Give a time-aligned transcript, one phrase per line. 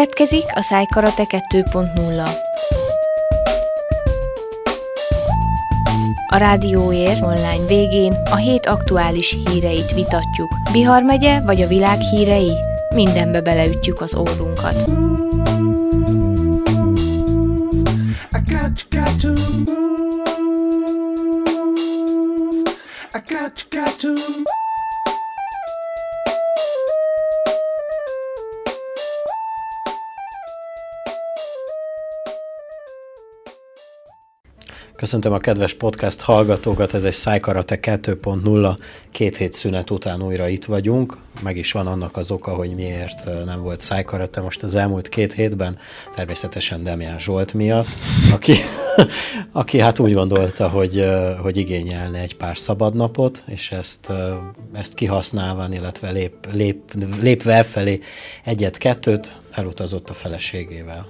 [0.00, 2.30] Következik a Szájkarate 2.0.
[6.26, 10.54] A Rádióér online végén a hét aktuális híreit vitatjuk.
[10.72, 12.52] Bihar megye vagy a világ hírei?
[12.94, 14.90] Mindenbe beleütjük az órunkat.
[35.10, 38.76] Köszöntöm a kedves podcast hallgatókat, ez egy Szájkarate 2.0,
[39.10, 41.16] két hét szünet után újra itt vagyunk.
[41.42, 45.32] Meg is van annak az oka, hogy miért nem volt Szájkarate most az elmúlt két
[45.32, 45.78] hétben,
[46.14, 47.86] természetesen Demián Zsolt miatt,
[48.32, 48.54] aki,
[49.62, 51.06] aki hát úgy gondolta, hogy,
[51.42, 54.12] hogy igényelne egy pár szabadnapot, és ezt,
[54.72, 56.82] ezt kihasználva, illetve lép, lép,
[57.20, 57.98] lépve felé
[58.44, 61.06] egyet-kettőt, elutazott a feleségével.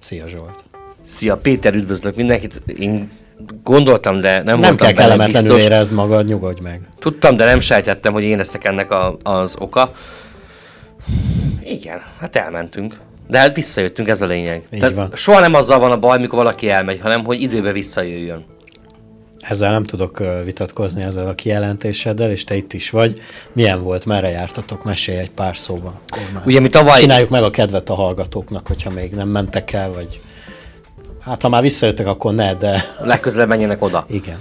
[0.00, 0.64] Szia Zsolt!
[1.06, 2.62] Szia Péter, üdvözlök mindenkit!
[2.78, 3.20] Én
[3.62, 5.70] gondoltam, de nem, nem kell kellemetlenül biztos.
[5.70, 6.80] érezd magad, nyugodj meg.
[6.98, 9.92] Tudtam, de nem sejtettem, hogy én leszek ennek a, az oka.
[11.64, 13.00] Igen, hát elmentünk.
[13.28, 14.62] De hát visszajöttünk, ez a lényeg.
[14.70, 15.10] Így van.
[15.14, 18.44] Soha nem azzal van a baj, mikor valaki elmegy, hanem hogy időbe visszajöjjön.
[19.40, 23.20] Ezzel nem tudok vitatkozni ezzel a kijelentéseddel, és te itt is vagy.
[23.52, 24.84] Milyen volt, merre jártatok?
[24.84, 26.00] Mesélj egy pár szóba.
[26.44, 27.00] Ugye mi tavaly...
[27.00, 30.20] Csináljuk meg a kedvet a hallgatóknak, hogyha még nem mentek el, vagy
[31.24, 32.84] Hát ha már visszajöttek, akkor ne, de...
[33.00, 34.04] Legközelebb menjenek oda.
[34.08, 34.38] Igen.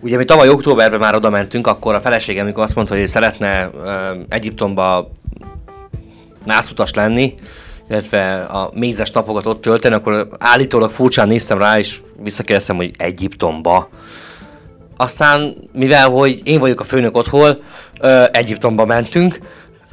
[0.00, 3.66] Ugye mi tavaly októberben már oda mentünk, akkor a feleségem, amikor azt mondta, hogy szeretne
[3.66, 3.90] uh,
[4.28, 5.10] Egyiptomba
[6.44, 7.34] nászutas lenni,
[7.88, 13.88] illetve a mézes napokat ott tölteni, akkor állítólag furcsán néztem rá, és visszakérdeztem, hogy Egyiptomba.
[14.96, 17.62] Aztán, mivel hogy én vagyok a főnök otthon,
[18.00, 19.38] uh, Egyiptomba mentünk,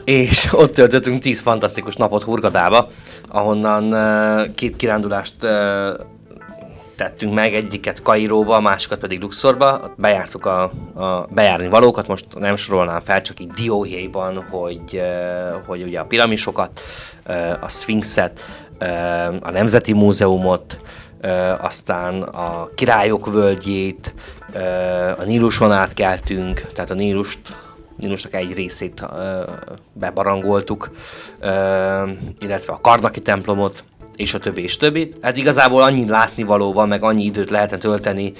[0.05, 2.89] és ott töltöttünk 10 fantasztikus napot Hurgadába,
[3.27, 5.49] ahonnan uh, két kirándulást uh,
[7.03, 10.61] tettünk meg, egyiket Kairóba, a másikat pedig Luxorba, bejártuk a,
[10.93, 15.01] a bejárni valókat, most nem sorolnám fel, csak így dióhéjban, hogy,
[15.65, 16.81] hogy ugye a piramisokat,
[17.61, 18.39] a Sphinxet,
[19.41, 20.79] a Nemzeti Múzeumot,
[21.59, 24.13] aztán a Királyok völgyét,
[25.17, 27.39] a Níluson átkeltünk, tehát a Nílust
[27.95, 29.09] Nílusnak egy részét uh,
[29.93, 30.91] bebarangoltuk,
[31.41, 32.09] uh,
[32.39, 33.83] illetve a Karnaki templomot,
[34.15, 35.13] és a többi, és többi.
[35.21, 38.33] Hát igazából annyi látnivaló van, meg annyi időt lehetne tölteni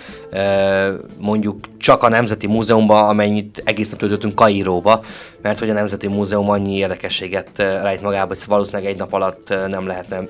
[1.19, 5.03] mondjuk csak a Nemzeti Múzeumban, amennyit egész nap töltöttünk Kairóba,
[5.41, 9.87] mert hogy a Nemzeti Múzeum annyi érdekességet rejt magába, hogy valószínűleg egy nap alatt nem
[9.87, 10.23] lehetne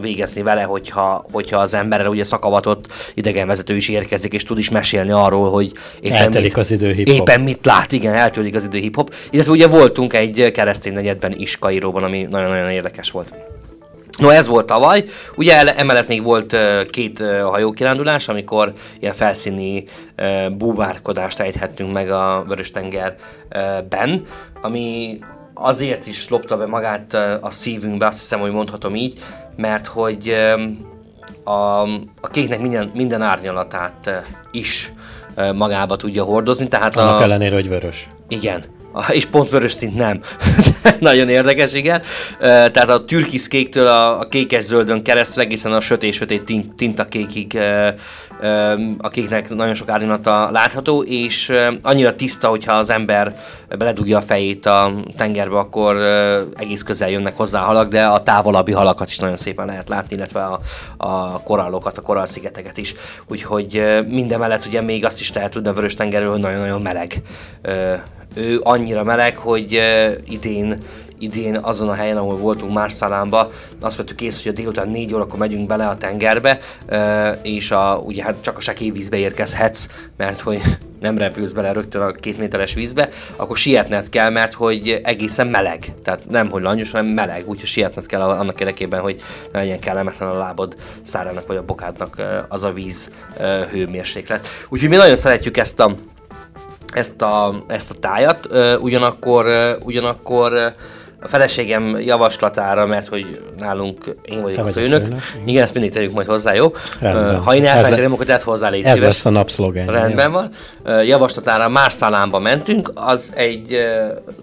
[0.00, 5.10] végezni vele, hogyha, hogyha az emberrel ugye szakavatott idegenvezető is érkezik, és tud is mesélni
[5.10, 7.16] arról, hogy éppen, eltelik mit, az idő hip-hop.
[7.16, 9.14] éppen mit lát, igen, eltelik az idő hip-hop.
[9.30, 13.34] Illetve ugye voltunk egy keresztény negyedben is Kairóban, ami nagyon-nagyon érdekes volt.
[14.18, 15.04] No ez volt tavaly,
[15.36, 16.56] ugye emellett még volt
[16.90, 19.84] két hajókirándulás, amikor ilyen felszíni
[20.50, 24.26] búvárkodást ejthettünk meg a Vörös-tengerben,
[24.62, 25.18] ami
[25.54, 29.18] azért is lopta be magát a szívünkbe, azt hiszem, hogy mondhatom így,
[29.56, 30.34] mert hogy
[31.44, 31.82] a,
[32.20, 34.92] a kéknek minden, minden árnyalatát is
[35.54, 36.68] magába tudja hordozni.
[36.68, 38.06] Tehát Annak a, ellenére, hogy vörös.
[38.28, 38.74] Igen
[39.08, 40.20] és pont vörös szint nem.
[41.00, 42.02] Nagyon érdekes, igen.
[42.38, 47.58] Tehát a türkiszkéktől a, a kékes-zöldön keresztül egészen a sötét-sötét tintakékig
[48.98, 51.52] a kéknek nagyon sok árnyalata látható, és
[51.82, 53.36] annyira tiszta, hogyha az ember
[53.78, 55.96] beledugja a fejét a tengerbe, akkor
[56.56, 60.44] egész közel jönnek hozzá halak, de a távolabbi halakat is nagyon szépen lehet látni, illetve
[60.44, 60.60] a,
[60.96, 62.94] a korallokat, a korallszigeteket is.
[63.26, 67.22] Úgyhogy minden mellett ugye még azt is lehet tudni a vörös tengerről, hogy nagyon-nagyon meleg
[68.34, 69.80] ő annyira meleg, hogy
[70.28, 70.78] idén
[71.24, 75.38] idén azon a helyen, ahol voltunk Márszalánba, azt vettük észre, hogy a délután 4 órakor
[75.38, 76.58] megyünk bele a tengerbe,
[77.42, 80.60] és a, ugye hát csak a sekély vízbe érkezhetsz, mert hogy
[81.00, 85.94] nem repülsz bele rögtön a két méteres vízbe, akkor sietned kell, mert hogy egészen meleg.
[86.02, 89.22] Tehát nem, hogy langyos, hanem meleg, úgyhogy sietned kell annak érdekében, hogy
[89.52, 93.10] ne legyen kellemetlen a lábad szárának vagy a bokádnak az a víz
[93.70, 94.46] hőmérséklet.
[94.68, 95.94] Úgyhogy mi nagyon szeretjük ezt a
[96.94, 98.48] ezt a, ezt a tájat,
[98.80, 99.46] ugyanakkor,
[99.82, 100.74] ugyanakkor
[101.24, 105.02] a feleségem javaslatára, mert hogy nálunk én vagyok Te a főnök.
[105.04, 105.22] főnök.
[105.44, 106.72] Igen, ezt mindig tegyük majd hozzá, jó?
[107.00, 107.36] Rendben.
[107.40, 109.08] Ha én elfelejtem, akkor tedd hozzá, légy Ez szíves.
[109.08, 109.86] lesz a napszlogen.
[109.86, 110.50] Rendben van.
[111.04, 113.76] Javaslatára Márszalánba mentünk, az egy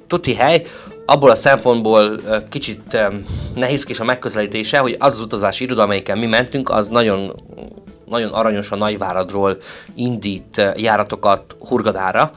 [0.08, 0.66] tuti hely,
[1.06, 2.98] abból a szempontból kicsit
[3.56, 7.36] nehézkés a megközelítése, hogy az az utazási iroda, amelyiken mi mentünk, az nagyon
[8.10, 9.58] nagyon aranyos a Nagyváradról
[9.96, 12.32] indít járatokat Hurgadára,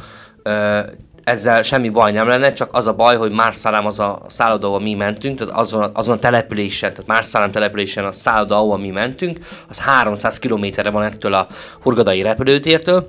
[1.24, 4.80] ezzel semmi baj nem lenne, csak az a baj, hogy Márszálám az a szálloda, ahol
[4.80, 9.38] mi mentünk, tehát azon, azon a településen, tehát Márszálám településen a szálloda, ahol mi mentünk,
[9.68, 11.46] az 300 kilométerre van ettől a
[11.82, 13.08] hurgadai repülőtértől.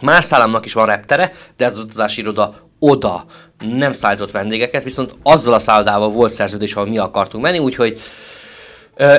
[0.00, 3.24] Márszálámnak is van reptere, de ez az utazási iroda oda
[3.58, 8.00] nem szállított vendégeket, viszont azzal a szállodával volt szerződés, ahol mi akartunk menni, úgyhogy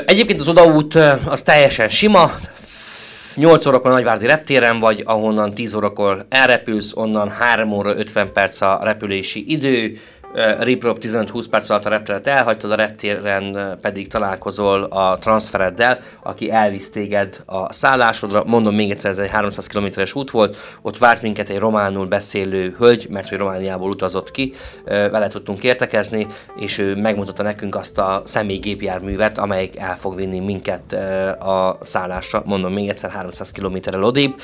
[0.06, 2.36] Egyébként az odaút az teljesen sima,
[3.36, 8.62] 8 órakor a Nagyvárdi reptéren vagy, ahonnan 10 órakor elrepülsz, onnan 3 óra 50 perc
[8.62, 9.98] a repülési idő,
[10.60, 16.92] Reprop 15-20 perc alatt a repteret elhagytad, a reptéren pedig találkozol a transfereddel, aki elvisz
[16.92, 18.44] téged a szállásodra.
[18.46, 22.76] Mondom még egyszer, ez egy 300 kilométeres út volt, ott várt minket egy románul beszélő
[22.78, 24.54] hölgy, mert hogy Romániából utazott ki,
[24.86, 30.94] vele tudtunk értekezni, és ő megmutatta nekünk azt a személygépjárművet, amelyik el fog vinni minket
[31.40, 32.44] a szállásra.
[32.46, 34.42] Mondom még egyszer, 300 kilométerrel odébb.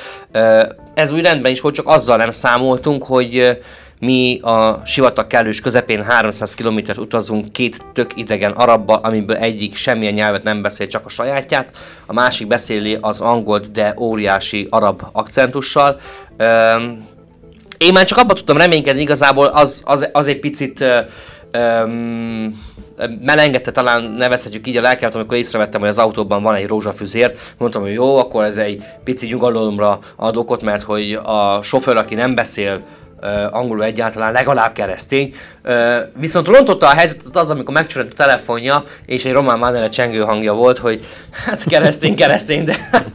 [0.93, 3.59] Ez úgy rendben is volt, csak azzal nem számoltunk, hogy
[3.99, 10.13] mi a sivatag kellős közepén 300 km utazunk két tök idegen arabba, amiből egyik semmilyen
[10.13, 15.99] nyelvet nem beszél, csak a sajátját, a másik beszéli az angolt, de óriási arab akcentussal.
[16.37, 17.07] Üm,
[17.77, 20.83] én már csak abban tudtam reménykedni, igazából az, az, az egy picit
[21.51, 22.67] üm,
[23.21, 27.81] melengedte talán nevezhetjük így a lelkemet, amikor észrevettem, hogy az autóban van egy rózsafüzér, mondtam,
[27.81, 32.35] hogy jó, akkor ez egy pici nyugalomra ad okot, mert hogy a sofőr, aki nem
[32.35, 32.81] beszél
[33.51, 35.35] angolul egyáltalán, legalább keresztény.
[36.15, 40.53] Viszont rontotta a helyzetet az, amikor megcsörött a telefonja, és egy román manere csengő hangja
[40.53, 41.05] volt, hogy
[41.45, 42.89] hát keresztény, keresztény, de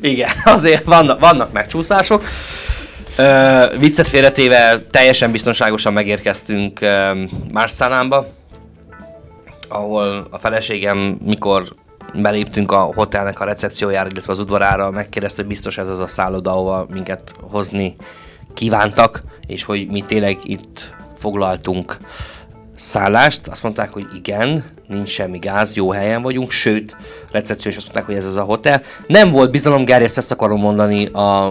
[0.00, 2.24] igen, azért vannak, vannak megcsúszások.
[3.18, 8.24] Uh, viccet félretéve teljesen biztonságosan megérkeztünk uh,
[9.68, 11.68] ahol a feleségem, mikor
[12.14, 16.50] beléptünk a hotelnek a recepciójára, illetve az udvarára, megkérdezte, hogy biztos ez az a szálloda,
[16.50, 17.96] ahova minket hozni
[18.54, 21.96] kívántak, és hogy mi tényleg itt foglaltunk
[22.74, 26.96] szállást, azt mondták, hogy igen, nincs semmi gáz, jó helyen vagyunk, sőt,
[27.32, 28.82] recepció is azt mondták, hogy ez az a hotel.
[29.06, 31.46] Nem volt bizalomgerjesz, ezt akarom mondani a...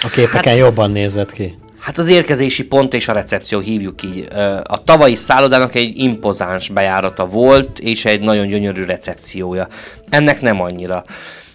[0.00, 1.58] A képeken hát, jobban nézett ki.
[1.78, 4.28] Hát az érkezési pont és a recepció hívjuk így.
[4.62, 9.68] A tavalyi szállodának egy impozáns bejárata volt, és egy nagyon gyönyörű recepciója.
[10.08, 11.04] Ennek nem annyira.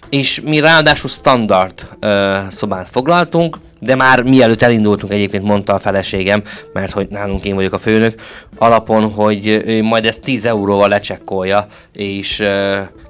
[0.10, 2.10] És mi ráadásul standard uh,
[2.50, 6.44] szobát foglaltunk, de már mielőtt elindultunk egyébként mondta a feleségem,
[6.74, 8.22] mert hogy nálunk én vagyok a főnök,
[8.58, 12.44] alapon, hogy majd ezt 10 euróval lecsekkolja, és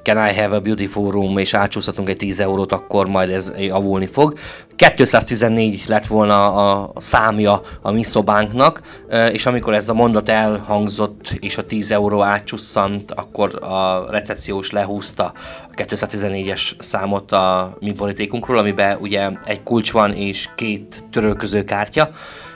[0.03, 4.05] can I have a beautiful room, és átsúszhatunk egy 10 eurót, akkor majd ez avulni
[4.05, 4.38] fog.
[4.75, 8.81] 214 lett volna a számja a mi szobánknak,
[9.31, 15.33] és amikor ez a mondat elhangzott, és a 10 euró átcsusszant, akkor a recepciós lehúzta
[15.71, 22.09] a 214-es számot a mi politikуnkról, amiben ugye egy kulcs van és két törölköző kártya,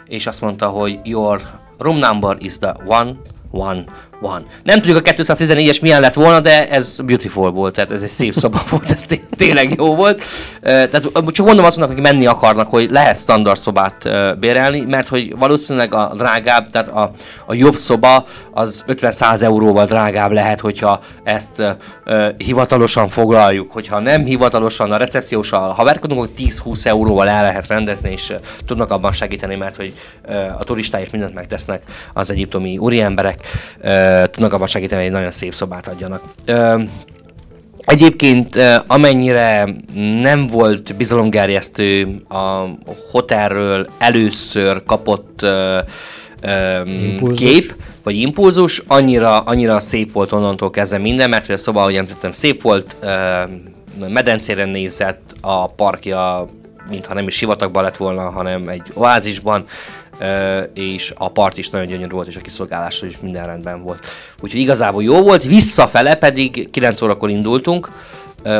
[0.07, 1.41] és azt mondta, hogy your
[1.77, 3.15] room number is the one,
[3.51, 3.85] one,
[4.19, 4.45] van.
[4.63, 8.33] Nem tudjuk a 214-es milyen lett volna, de ez beautiful volt, tehát ez egy szép
[8.33, 9.05] szoba volt, ez
[9.37, 10.21] tényleg jó volt.
[10.61, 14.09] Tehát csak mondom azoknak, akik menni akarnak, hogy lehet standard szobát
[14.39, 17.11] bérelni, mert hogy valószínűleg a drágább, tehát a,
[17.45, 21.77] a jobb szoba az 50-100 euróval drágább lehet, hogyha ezt
[22.37, 23.71] hivatalosan foglaljuk.
[23.71, 26.29] Hogyha nem hivatalosan a recepcióssal haverkodunk, hogy
[26.65, 28.33] 10-20 euróval el lehet rendezni, és
[28.65, 29.93] tudnak abban segíteni, mert hogy
[30.59, 31.81] a turistáért mindent megtesznek
[32.13, 33.39] az egyiptomi úriemberek.
[33.83, 36.23] Uh, tudnak abban segíteni, hogy egy nagyon szép szobát adjanak.
[37.79, 38.55] Egyébként
[38.87, 39.67] amennyire
[40.19, 42.63] nem volt bizalomgerjesztő a
[43.11, 45.45] hotelről először kapott
[47.35, 52.31] kép, vagy impulzus, annyira, annyira szép volt onnantól kezdve minden, mert a szoba, ahogy említettem,
[52.31, 52.95] szép volt,
[54.07, 56.47] medencére nézett, a parkja
[56.89, 59.65] mintha nem is sivatagban lett volna, hanem egy oázisban,
[60.73, 64.05] és a part is nagyon gyönyörű volt, és a kiszolgálása is minden rendben volt.
[64.41, 67.89] Úgyhogy igazából jó volt, visszafele pedig 9 órakor indultunk,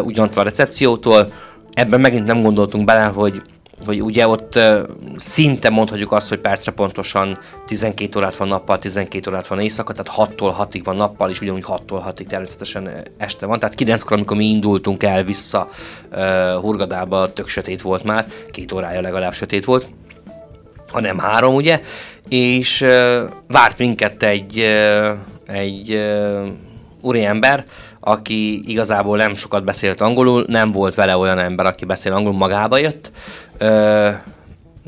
[0.04, 1.32] ugyanattól a recepciótól,
[1.74, 3.42] ebben megint nem gondoltunk bele, hogy
[3.86, 4.80] hogy ugye ott uh,
[5.16, 10.32] szinte mondhatjuk azt, hogy percre pontosan 12 órát van nappal, 12 órát van éjszaka, tehát
[10.32, 13.60] 6-tól 6-ig van nappal, és ugyanúgy 6-tól 6-ig természetesen este van.
[13.60, 15.70] Tehát 9-kor, amikor mi indultunk el vissza
[16.12, 16.20] uh,
[16.62, 19.88] Hurgadába, tök sötét volt már, két órája legalább sötét volt
[20.88, 21.82] hanem három, ugye,
[22.29, 22.86] és
[23.48, 24.60] várt minket egy,
[25.48, 26.10] egy
[27.01, 27.65] úriember,
[28.00, 32.77] aki igazából nem sokat beszélt angolul, nem volt vele olyan ember, aki beszél angolul, magába
[32.77, 33.12] jött.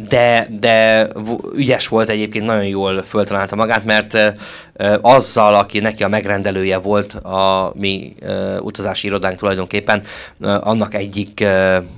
[0.08, 1.08] De, de
[1.56, 4.18] ügyes volt egyébként, nagyon jól föltalálta magát, mert
[5.02, 8.16] azzal, aki neki a megrendelője volt a mi
[8.60, 10.04] utazási irodánk tulajdonképpen,
[10.42, 11.46] annak egyik,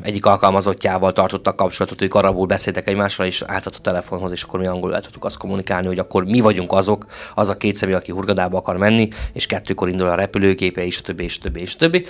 [0.01, 4.65] egyik alkalmazottjával tartottak kapcsolatot, ők arabul beszéltek egymással, és átadott a telefonhoz, és akkor mi
[4.65, 7.05] angolul el tudtuk azt kommunikálni, hogy akkor mi vagyunk azok,
[7.35, 11.23] az a két személy, aki Hurgadába akar menni, és kettőkor indul a repülőgépe, és többi,
[11.23, 12.05] és többi, és többi.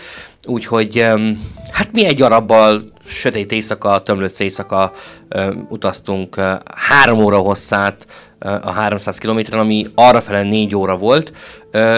[0.45, 1.05] Úgyhogy
[1.71, 4.91] hát mi egy arabbal sötét éjszaka, tömlőc éjszaka
[5.69, 6.41] utaztunk
[6.75, 8.05] három óra hosszát,
[8.61, 11.31] a 300 kilométeren, ami arrafele 4 óra volt,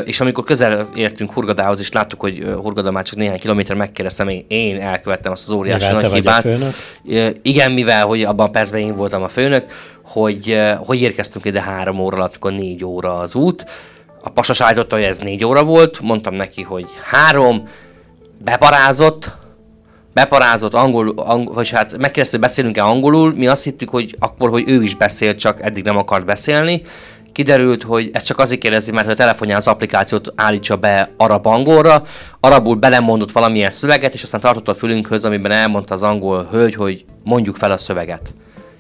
[0.06, 4.46] és amikor közel értünk Hurgadához, és láttuk, hogy Hurgada már csak néhány kilométer, megkérdeztem, hogy
[4.48, 6.48] én elkövettem azt az óriási mivel nagy hibát.
[7.42, 9.66] Igen, mivel, hogy abban a percben én voltam a főnök,
[10.04, 13.66] hogy hogy érkeztünk ide három óra alatt, amikor négy óra az út.
[14.24, 17.68] A pasas állította, hogy ez négy óra volt, mondtam neki, hogy három,
[18.38, 19.32] beparázott,
[20.14, 24.64] beparázott angol, angol vagy hát megkérdezte, hogy beszélünk-e angolul, mi azt hittük, hogy akkor, hogy
[24.68, 26.82] ő is beszélt, csak eddig nem akart beszélni.
[27.32, 32.04] Kiderült, hogy ez csak azért kérdezi, mert a telefonján az applikációt állítsa be arab angolra,
[32.40, 37.06] arabul belemondott valamilyen szöveget, és aztán tartott a fülünkhöz, amiben elmondta az angol hölgy, hogy
[37.24, 38.34] mondjuk fel a szöveget.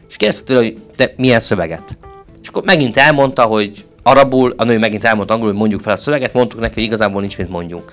[0.10, 1.98] És kérdezte tőle, hogy te milyen szöveget?
[2.42, 5.98] És akkor megint elmondta, hogy arabul, a nő megint elmondta angolul, hogy mondjuk fel a
[5.98, 7.92] szöveget, mondtuk neki, hogy igazából nincs mit mondjunk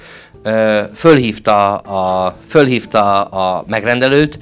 [0.95, 4.39] fölhívta a, fölhívta a megrendelőt,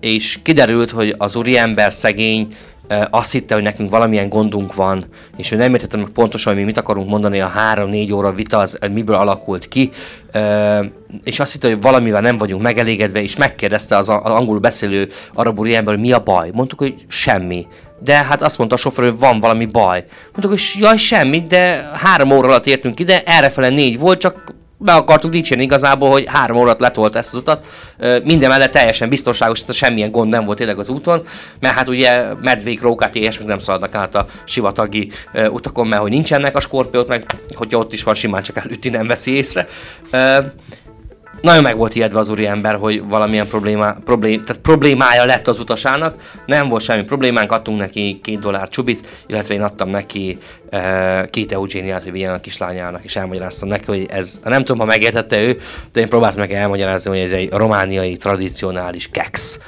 [0.00, 2.56] és kiderült, hogy az úriember szegény
[3.10, 5.02] azt hitte, hogy nekünk valamilyen gondunk van,
[5.36, 8.58] és ő nem értette meg pontosan, hogy mi mit akarunk mondani, a három-négy óra vita
[8.58, 9.90] az miből alakult ki,
[11.24, 15.94] és azt hitte, hogy valamivel nem vagyunk megelégedve, és megkérdezte az, angolul beszélő arab úriember,
[15.94, 16.50] hogy mi a baj.
[16.52, 17.66] Mondtuk, hogy semmi.
[18.02, 20.04] De hát azt mondta a sofőr, hogy van valami baj.
[20.22, 24.92] Mondtuk, hogy jaj, semmi, de három óra alatt értünk ide, errefele négy volt, csak be
[24.92, 27.66] akartuk dicsérni igazából, hogy három órát letolt ezt az utat.
[28.24, 31.26] Minden mellett teljesen biztonságos, tehát semmilyen gond nem volt tényleg az úton,
[31.60, 35.10] mert hát ugye medvék, rókák, ilyesmik nem szaladnak át a sivatagi
[35.50, 39.06] utakon, mert hogy nincsenek a skorpiót, meg hogyha ott is van, simán csak elüti, nem
[39.06, 39.66] veszi észre
[41.40, 46.14] nagyon meg volt ijedve az úriember, hogy valamilyen problémá, problém, tehát problémája lett az utasának.
[46.46, 50.38] Nem volt semmi problémánk, adtunk neki két dollár csubit, illetve én adtam neki
[50.70, 54.84] e, két Eugéniát, hogy vigyen a kislányának, és elmagyaráztam neki, hogy ez, nem tudom, ha
[54.84, 55.60] megértette ő,
[55.92, 59.58] de én próbáltam meg elmagyarázni, hogy ez egy romániai tradicionális keks.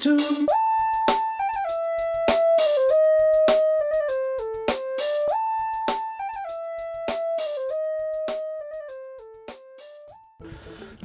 [0.00, 0.14] To.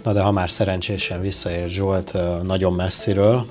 [0.03, 3.45] Na de ha már szerencsésen visszaér Zsolt nagyon messziről,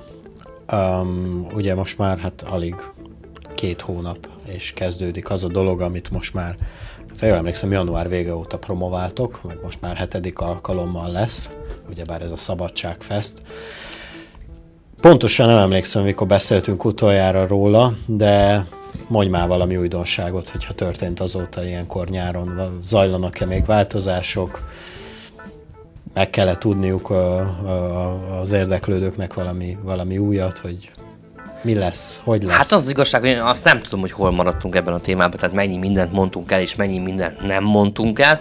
[0.73, 2.75] um, ugye most már hát alig
[3.55, 6.57] két hónap, és kezdődik az a dolog, amit most már,
[7.09, 11.51] hát jól emlékszem, január vége óta promováltok, meg most már hetedik alkalommal lesz,
[11.89, 13.43] ugyebár ez a Szabadságfest.
[15.03, 18.63] Pontosan nem emlékszem, mikor beszéltünk utoljára róla, de
[19.09, 22.79] mondj már valami újdonságot, hogyha történt azóta ilyenkor nyáron.
[22.83, 24.65] Zajlanak-e még változások?
[26.15, 30.91] Meg kellett tudniuk a, a, az érdeklődőknek valami, valami újat, hogy
[31.63, 32.57] mi lesz, hogy lesz?
[32.57, 35.55] Hát az, az igazság, hogy azt nem tudom, hogy hol maradtunk ebben a témában, tehát
[35.55, 38.41] mennyi mindent mondtunk el, és mennyi mindent nem mondtunk el.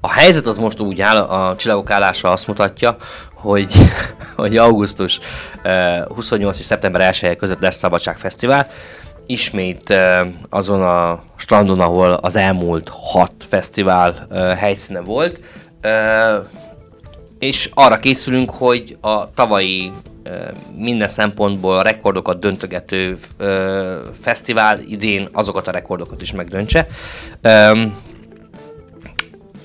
[0.00, 2.96] A helyzet az most úgy áll, a csillagok állása azt mutatja,
[3.34, 3.74] hogy,
[4.36, 5.20] hogy augusztus
[6.14, 8.70] 28 és szeptember 1 között lesz Szabadságfesztivál.
[9.26, 9.94] Ismét
[10.50, 14.26] azon a strandon, ahol az elmúlt hat fesztivál
[14.58, 15.40] helyszíne volt.
[17.38, 19.92] És arra készülünk, hogy a tavalyi
[20.76, 23.18] minden szempontból a rekordokat döntögető
[24.20, 26.86] fesztivál idén azokat a rekordokat is megdöntse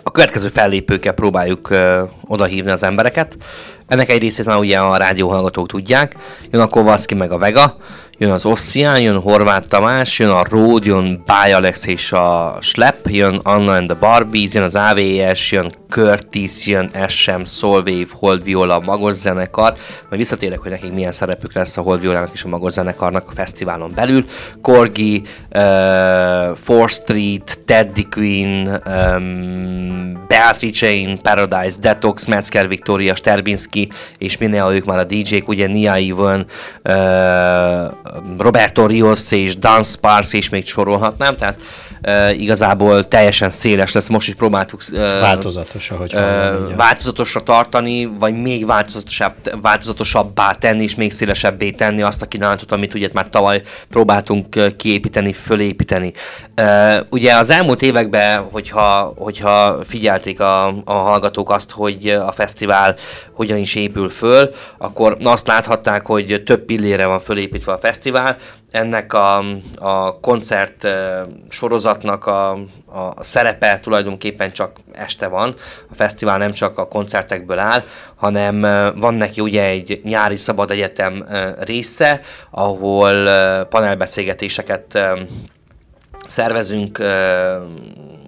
[0.08, 1.70] a következő fellépőkkel próbáljuk
[2.28, 3.38] odahívni az embereket.
[3.88, 6.16] Ennek egy részét már ugye a rádióhallgatók tudják.
[6.52, 7.78] Jön a Kovalszki meg a Vega,
[8.18, 13.10] jön az Ossian, jön Horváth Tamás, jön a Ród, jön Báj Alex és a Slep,
[13.10, 18.80] jön Anna and the Barbies, jön az AVS, jön Curtis, jön SM, Solwave, Hold Viola,
[18.80, 19.74] Magos zenekar,
[20.10, 23.34] majd visszatérek, hogy nekik milyen szerepük lesz a Hold Violának és a Magos zenekarnak a
[23.36, 24.26] fesztiválon belül.
[24.62, 25.22] Corgi,
[25.56, 34.38] uh, Four Street, Teddy Queen, um, Beatrice in Paradise, Detox, Metzger Victoria, Sterbinski, ki, és
[34.38, 36.46] minél ők már a DJ-k, ugye Nia Even,
[36.84, 38.05] uh,
[38.38, 41.62] Roberto Rios és Dan Sparks, és még sorolhatnám, tehát
[42.04, 48.42] uh, igazából teljesen széles lesz, most is próbáltuk uh, változatos, ahogy uh, változatosra tartani, vagy
[48.42, 53.62] még változatosabb, változatosabbá tenni, és még szélesebbé tenni azt a kínálatot, amit ugye már tavaly
[53.90, 56.14] próbáltunk kiépíteni, fölépíteni.
[56.62, 62.96] Uh, ugye az elmúlt években, hogyha, hogyha figyelték a, a hallgatók azt, hogy a fesztivál
[63.36, 68.38] hogyan is épül föl, akkor azt láthatták, hogy több pillére van fölépítve a fesztivál.
[68.72, 69.44] Ennek a,
[69.76, 70.88] a koncert
[71.50, 72.52] sorozatnak a,
[72.86, 75.54] a szerepe tulajdonképpen csak este van.
[75.90, 77.84] A fesztivál nem csak a koncertekből áll,
[78.16, 78.62] hanem
[78.96, 81.26] van neki ugye egy nyári szabad egyetem
[81.60, 82.20] része,
[82.52, 83.24] ahol
[83.64, 85.00] panelbeszélgetéseket
[86.26, 87.04] szervezünk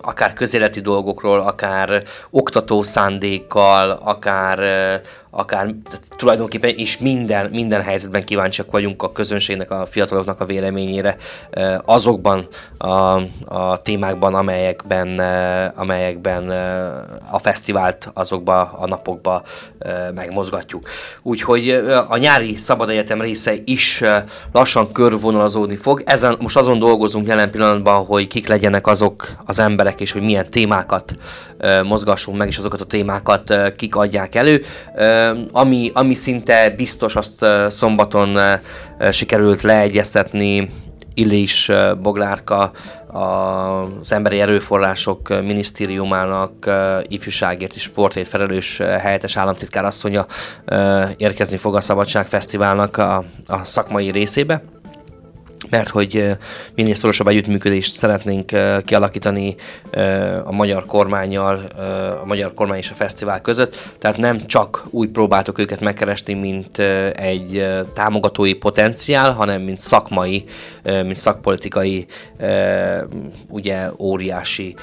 [0.02, 4.60] akár közéleti dolgokról, akár oktató szándékkal, akár
[5.38, 5.76] akár
[6.18, 11.16] tulajdonképpen is minden, minden helyzetben kíváncsiak vagyunk a közönségnek, a fiataloknak a véleményére
[11.86, 15.20] azokban a, a témákban, amelyekben,
[15.76, 16.50] amelyekben
[17.32, 19.44] a fesztivált azokba a napokba
[20.16, 20.90] megmozgatjuk.
[21.22, 21.70] Úgyhogy
[22.08, 24.04] a nyári szabad egyetem része is
[24.52, 26.04] lassan körvonalazódni fog.
[26.06, 30.50] Ezen most azon dolgozunk jelen pillanatban, hogy kik legyenek azok az emberek, és hogy milyen
[30.50, 31.16] témákat
[31.84, 34.64] mozgassunk meg, és azokat a témákat kik adják elő.
[35.52, 38.38] Ami, ami szinte biztos, azt szombaton
[39.12, 40.70] sikerült leegyeztetni
[41.14, 42.72] Illés Boglárka,
[43.08, 46.72] az Emberi Erőforrások Minisztériumának
[47.08, 50.26] ifjúságért és sportért felelős helyettes államtitkár asszonya
[51.18, 54.62] érkezni fog a Szabadságfesztiválnak a, a szakmai részébe
[55.70, 56.38] mert hogy
[56.76, 58.52] minél szorosabb együttműködést szeretnénk
[58.86, 59.56] kialakítani
[60.44, 61.66] a magyar kormányjal,
[62.22, 66.80] a magyar kormány és a fesztivál között, tehát nem csak úgy próbáltok őket megkeresni, mint
[67.14, 70.44] egy támogatói potenciál, hanem mint szakmai,
[70.84, 72.06] mint szakpolitikai,
[73.50, 74.76] ugye óriási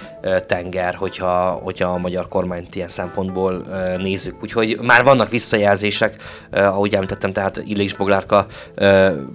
[0.46, 3.66] tenger, hogyha, hogyha a magyar kormányt ilyen szempontból
[3.98, 4.42] nézzük.
[4.42, 8.46] Úgyhogy már vannak visszajelzések, ahogy említettem, tehát Illés Boglárka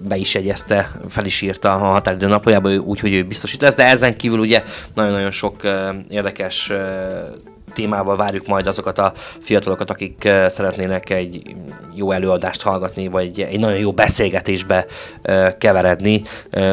[0.07, 3.85] be is jegyezte, fel is írta a határidő napjában úgy, hogy ő biztosít lesz, de
[3.85, 5.61] ezen kívül ugye nagyon-nagyon sok
[6.09, 6.71] érdekes
[7.73, 11.55] témával várjuk majd azokat a fiatalokat, akik szeretnének egy
[11.95, 14.85] jó előadást hallgatni, vagy egy nagyon jó beszélgetésbe
[15.57, 16.21] keveredni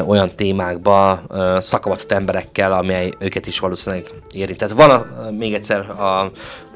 [0.07, 1.23] olyan témákba
[1.59, 4.59] szakavatott emberekkel, amely őket is valószínűleg érint.
[4.59, 6.31] Tehát van a, még egyszer a,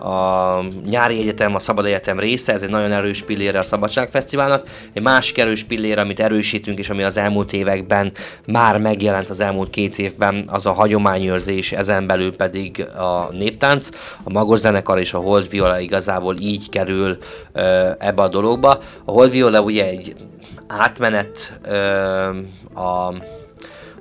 [0.09, 4.69] a nyári egyetem, a szabad egyetem része, ez egy nagyon erős pillére a Szabadságfesztiválnak.
[4.93, 8.13] Egy másik erős pillére, amit erősítünk, és ami az elmúlt években
[8.47, 13.89] már megjelent az elmúlt két évben, az a hagyományőrzés, ezen belül pedig a néptánc
[14.23, 17.19] a Magos zenekar és a Hold Viola igazából így kerül
[17.53, 18.81] ö, ebbe a dologba.
[19.05, 20.15] A Hold Viola ugye egy
[20.67, 21.77] átmenet ö,
[22.81, 23.15] a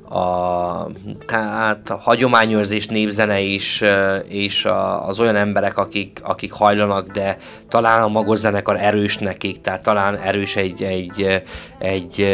[0.09, 0.87] a,
[1.27, 3.83] tehát a hagyományőrzés népzene is,
[4.27, 7.37] és a, az olyan emberek, akik, akik hajlanak, de
[7.69, 11.21] talán a magos zenekar erős nekik, tehát talán erős egy, egy,
[11.79, 12.27] egy, egy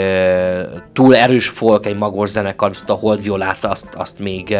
[0.93, 4.57] túl erős folk, egy magos zenekar, viszont a Hold Violát azt, azt még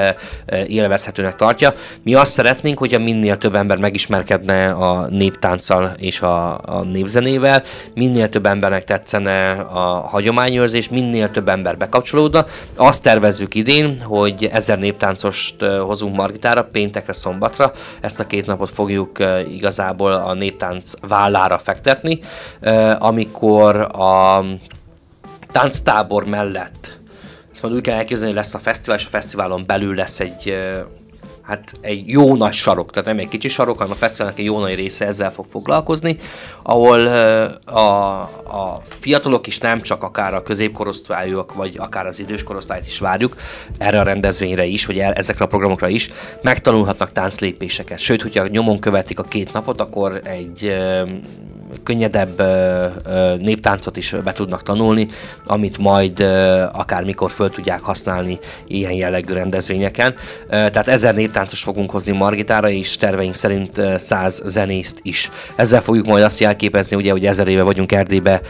[0.68, 1.74] élvezhetőnek tartja.
[2.04, 8.30] Mi azt szeretnénk, hogyha minél több ember megismerkedne a néptánccal és a, a népzenével, minél
[8.30, 12.46] több embernek tetszene a hagyományőrzés, minél több ember bekapcsolódna.
[12.76, 17.72] Azt tervezzük idén, hogy ezer néptáncost hozunk Margitára, péntekre, szombatra.
[18.02, 19.18] Ezt a két napot fogjuk
[19.50, 22.20] igazából a néptánc vállára fektetni,
[22.98, 24.44] amikor a
[25.52, 26.98] tánctábor mellett
[27.52, 30.58] ezt majd úgy kell elképzelni, hogy lesz a fesztivál, és a fesztiválon belül lesz egy
[31.48, 34.60] hát egy jó nagy sarok, tehát nem egy kicsi sarok, hanem a fesztiválnak egy jó
[34.60, 36.18] nagy része ezzel fog foglalkozni,
[36.64, 37.08] ahol
[37.66, 43.00] a, a fiatalok is nem csak akár a középkorosztályúak, vagy akár az idős korosztályt is
[43.00, 43.36] várjuk,
[43.78, 46.10] erre a rendezvényre is, vagy ezekre a programokra is,
[46.42, 48.00] megtanulhatnak tánclépéseket.
[48.00, 50.76] Sőt, hogyha nyomon követik a két napot, akkor egy
[51.84, 52.42] könnyedebb
[53.40, 55.08] néptáncot is be tudnak tanulni,
[55.46, 56.20] amit majd
[56.72, 60.16] akármikor föl tudják használni ilyen jellegű rendezvényeken.
[60.50, 65.32] Tehát ezer néptáncos fogunk hozni Margitára, és terveink szerint száz zenészt is.
[65.56, 68.42] Ezzel fogjuk majd azt jelképezni, ugye, hogy ezer éve vagyunk Erdélybe,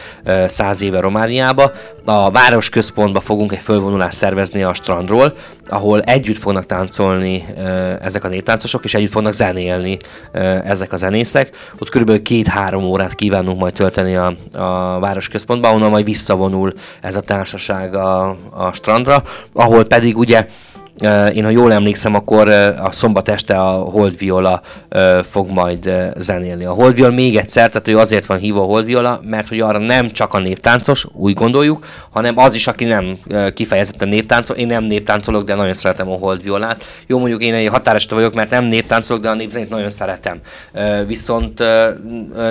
[0.46, 1.72] száz éve Romániába.
[2.04, 5.34] A városközpontba fogunk egy fölvonulást szervezni a strandról,
[5.68, 7.44] ahol együtt fognak táncolni
[8.02, 9.96] ezek a néptáncosok, és együtt fognak zenélni
[10.64, 11.56] ezek a zenészek.
[11.78, 17.20] Ott körülbelül két-három órát kívánunk majd tölteni a, a városközpontban, onnan majd visszavonul ez a
[17.20, 20.46] társaság a, a strandra, ahol pedig ugye
[21.34, 22.48] Én, ha jól emlékszem, akkor
[22.82, 24.60] a szombat este a Hold Viola
[25.30, 26.64] fog majd zenélni.
[26.64, 29.60] A Hold Viola még egyszer, tehát ő azért van hívva a Hold Viola, mert hogy
[29.60, 33.18] arra nem csak a néptáncos, úgy gondoljuk, hanem az is, aki nem
[33.54, 34.56] kifejezetten néptáncol.
[34.56, 36.84] Én nem néptáncolok, de nagyon szeretem a Hold Violát.
[37.06, 40.38] Jó, mondjuk én egy határeste vagyok, mert nem néptáncolok, de a népzenét nagyon szeretem.
[41.06, 41.58] Viszont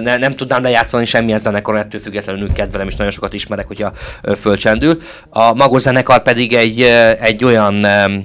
[0.02, 3.92] ne, nem tudnám lejátszani semmilyen zenekar, ettől függetlenül kedvelem, és nagyon sokat ismerek, hogyha
[4.40, 4.98] fölcsendül.
[5.30, 6.82] A Magos zenekar pedig egy,
[7.22, 7.86] egy olyan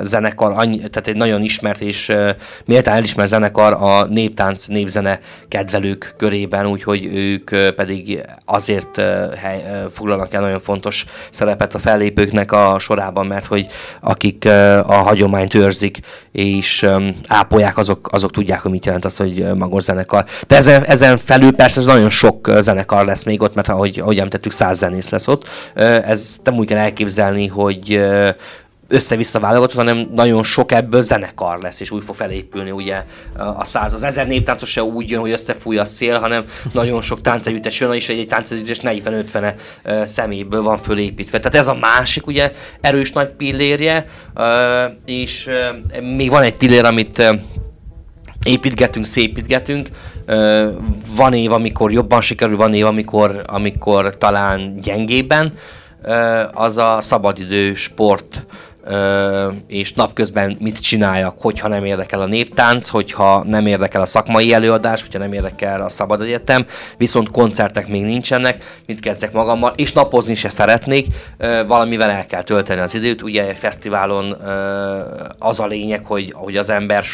[0.00, 2.12] zenekar, annyi, tehát egy nagyon ismert és
[2.64, 8.96] méltán elismert zenekar a néptánc, népzene kedvelők körében, úgyhogy ők pedig azért
[9.36, 13.66] hely, foglalnak el nagyon fontos szerepet a fellépőknek a sorában, mert hogy
[14.00, 14.44] akik
[14.86, 15.98] a hagyományt őrzik
[16.32, 16.86] és
[17.28, 20.24] ápolják, azok, azok tudják, hogy mit jelent az, hogy magos zenekar.
[20.46, 24.52] De ezen, ezen felül persze nagyon sok zenekar lesz még ott, mert ahogy, ahogy említettük,
[24.52, 25.48] száz zenész lesz ott.
[25.74, 28.02] Ez nem úgy kell elképzelni, hogy
[28.90, 33.04] össze-vissza válogatott, hanem nagyon sok ebből zenekar lesz, és úgy fog felépülni ugye
[33.56, 33.92] a száz.
[33.92, 37.92] Az ezer néptáncos se úgy jön, hogy összefúj a szél, hanem nagyon sok táncegyüttes jön,
[37.92, 39.54] és egy, egy táncegyüttes 40-50
[40.02, 41.38] szeméből van fölépítve.
[41.38, 44.06] Tehát ez a másik ugye erős nagy pillérje,
[45.04, 45.48] és
[46.16, 47.22] még van egy pillér, amit
[48.44, 49.88] építgetünk, szépítgetünk.
[51.16, 55.52] Van év, amikor jobban sikerül, van év, amikor, amikor talán gyengében.
[56.52, 58.46] Az a szabadidő sport
[59.66, 65.00] és napközben mit csináljak, hogyha nem érdekel a néptánc, hogyha nem érdekel a szakmai előadás,
[65.00, 66.66] hogyha nem érdekel a szabad egyetem,
[66.96, 71.06] viszont koncertek még nincsenek, mit kezdek magammal, és napozni se szeretnék,
[71.66, 73.22] valamivel el kell tölteni az időt.
[73.22, 74.36] Ugye egy fesztiválon
[75.38, 77.04] az a lényeg, hogy, hogy az ember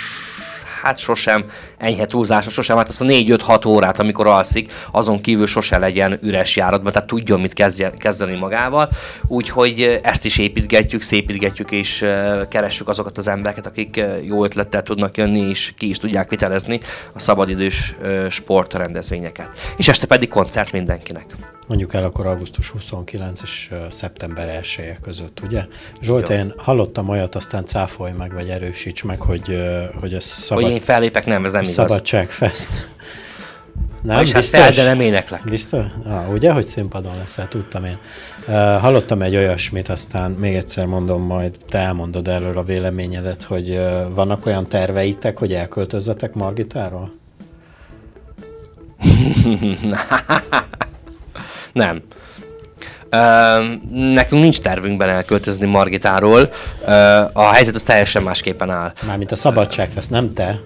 [0.86, 1.44] hát sosem
[1.78, 6.56] enyhe túlzása, sosem, hát azt a 4-5-6 órát, amikor alszik, azon kívül sose legyen üres
[6.56, 7.52] járatban, tehát tudjon mit
[7.98, 8.88] kezdeni magával.
[9.26, 12.04] Úgyhogy ezt is építgetjük, szépítgetjük, és
[12.48, 16.80] keressük azokat az embereket, akik jó ötlettel tudnak jönni, és ki is tudják vitelezni
[17.12, 17.96] a szabadidős
[18.30, 19.50] sportrendezvényeket.
[19.76, 25.40] És este pedig koncert mindenkinek mondjuk el akkor augusztus 29 és szeptember 1 -e között,
[25.40, 25.64] ugye?
[26.00, 26.34] Zsolt, Jó.
[26.34, 29.62] én hallottam olyat, aztán cáfolj meg, vagy erősíts meg, hogy,
[30.00, 30.64] hogy ez szabad...
[30.64, 31.74] Hogy én fellépek, nem, ez nem igaz.
[31.74, 32.88] Szabadságfest.
[34.02, 34.60] Nem, és biztos?
[34.60, 35.44] Hát fel, de nem éneklek.
[35.44, 35.84] Biztos?
[36.04, 37.98] Ah, ugye, hogy színpadon leszel, tudtam én.
[38.48, 43.70] Uh, hallottam egy olyasmit, aztán még egyszer mondom, majd te elmondod erről a véleményedet, hogy
[43.70, 47.12] uh, vannak olyan terveitek, hogy elköltözzetek Margitáról?
[51.76, 52.02] Nem.
[53.12, 56.40] Uh, nekünk nincs tervünkben elköltözni Margitáról.
[56.40, 56.88] Uh,
[57.32, 58.92] a helyzet az teljesen másképpen áll.
[59.06, 60.60] Mármint a Szabadságfest, nem te?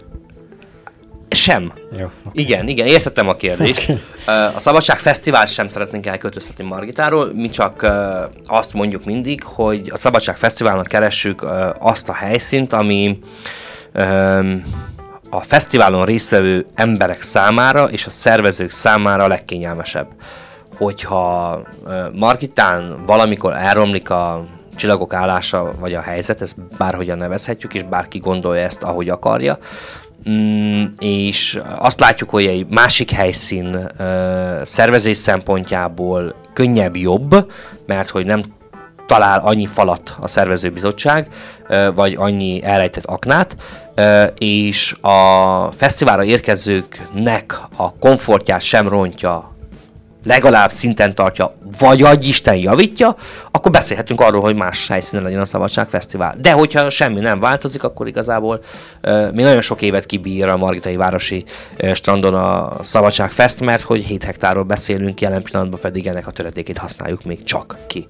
[1.28, 1.72] Sem.
[1.98, 2.42] Jó, okay.
[2.42, 3.82] Igen, igen, értettem a kérdést.
[3.82, 4.00] Okay.
[4.26, 7.90] Uh, a Szabadság Fesztivál sem szeretnénk elköltöztetni Margitáról, mi csak uh,
[8.46, 13.18] azt mondjuk mindig, hogy a Szabadság Fesztiválnak keressük uh, azt a helyszínt, ami
[15.30, 20.08] a fesztiválon résztvevő emberek számára és a szervezők számára a legkényelmesebb
[20.80, 21.60] hogyha
[22.12, 24.44] Markitán valamikor elromlik a
[24.76, 29.58] csillagok állása, vagy a helyzet, ezt bárhogyan nevezhetjük, és bárki gondolja ezt, ahogy akarja,
[30.28, 33.86] Mm, és azt látjuk, hogy egy másik helyszín uh,
[34.62, 37.52] szervezés szempontjából könnyebb, jobb,
[37.86, 38.42] mert hogy nem
[39.06, 41.28] talál annyi falat a szervezőbizottság,
[41.68, 43.56] uh, vagy annyi elrejtett aknát,
[43.96, 49.50] uh, és a fesztiválra érkezőknek a komfortját sem rontja
[50.24, 53.16] legalább szinten tartja, vagy adj Isten javítja,
[53.50, 56.36] akkor beszélhetünk arról, hogy más helyszínen legyen a Szabadság Fesztivál.
[56.40, 58.60] De hogyha semmi nem változik, akkor igazából
[59.02, 61.44] uh, mi nagyon sok évet kibír a Margitai Városi
[61.82, 66.30] uh, strandon a Szabadság Fest, mert hogy 7 hektárról beszélünk, jelen pillanatban pedig ennek a
[66.30, 68.06] töredékét használjuk még csak ki.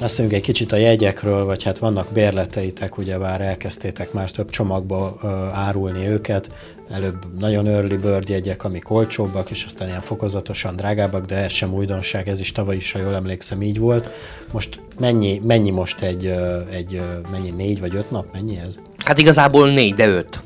[0.00, 5.30] Beszéljünk egy kicsit a jegyekről, vagy hát vannak bérleteitek, ugyebár elkezdtétek már több csomagba uh,
[5.58, 6.50] árulni őket
[6.90, 11.72] előbb nagyon early bird jegyek, amik olcsóbbak, és aztán ilyen fokozatosan drágábbak, de ez sem
[11.72, 14.10] újdonság, ez is tavaly is, ha jól emlékszem, így volt.
[14.52, 16.34] Most mennyi, mennyi most egy,
[16.70, 18.74] egy mennyi négy vagy öt nap, mennyi ez?
[19.04, 20.40] Hát igazából négy, de öt.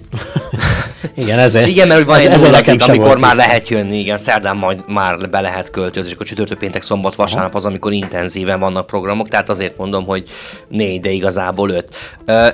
[1.15, 1.67] igen, ezért.
[1.67, 5.41] Igen, mert van ez, egy ez amikor már lehet jönni, igen, szerdán majd már be
[5.41, 9.77] lehet költözni, és akkor csütörtök, péntek, szombat, vasárnap az, amikor intenzíven vannak programok, tehát azért
[9.77, 10.29] mondom, hogy
[10.69, 11.95] négy, de igazából öt.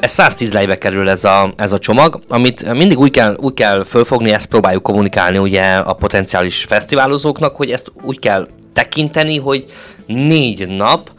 [0.01, 3.85] Ez 110 lejbe kerül ez a, ez a csomag, amit mindig úgy kell, úgy kell
[3.85, 9.65] fölfogni, ezt próbáljuk kommunikálni ugye a potenciális fesztiválozóknak, hogy ezt úgy kell tekinteni, hogy
[10.07, 11.11] négy nap,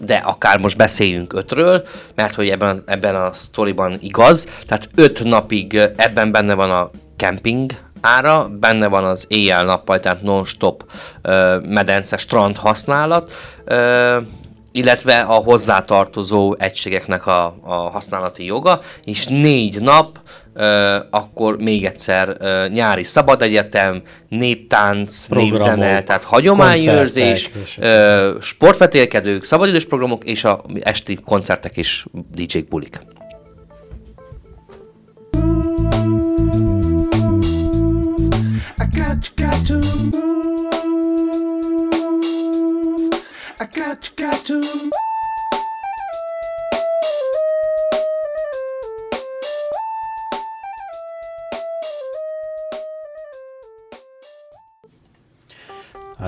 [0.00, 5.90] de akár most beszéljünk ötről, mert hogy ebben, ebben a sztoriban igaz, tehát öt napig
[5.96, 10.84] ebben benne van a camping ára, benne van az éjjel-nappal, tehát non-stop
[11.62, 13.32] medence strand használat,
[14.72, 20.20] illetve a hozzátartozó egységeknek a, a használati joga, és négy nap
[21.10, 22.36] akkor még egyszer
[22.68, 27.50] nyári szabadegyetem, néptánc, Programok, népzene, tehát hagyományőrzés,
[28.40, 33.00] sportvetélkedők, szabadidős programok és a esti koncertek és DJ-k bulik.
[38.78, 40.32] I got, got to move.
[43.60, 45.11] I got, got to move.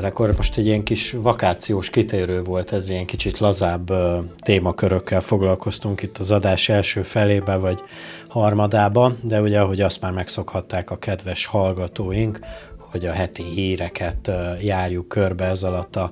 [0.05, 3.93] Akkor most egy ilyen kis vakációs kitérő volt, ez ilyen kicsit lazább
[4.39, 7.83] témakörökkel foglalkoztunk itt az adás első felébe, vagy
[8.29, 12.39] harmadába, de ugye, ahogy azt már megszokhatták a kedves hallgatóink,
[12.79, 14.31] hogy a heti híreket
[14.63, 16.11] járjuk körbe ez alatt a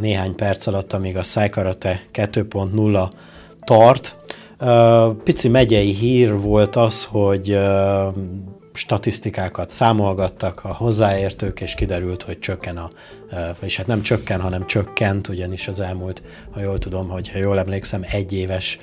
[0.00, 3.10] néhány perc alatt, amíg a Szájkarate 2.0
[3.64, 4.16] tart.
[5.24, 7.58] Pici megyei hír volt az, hogy
[8.76, 12.90] statisztikákat számolgattak a hozzáértők, és kiderült, hogy csökken a,
[13.60, 17.58] vagyis hát nem csökken, hanem csökkent, ugyanis az elmúlt, ha jól tudom, hogy ha jól
[17.58, 18.78] emlékszem, egy éves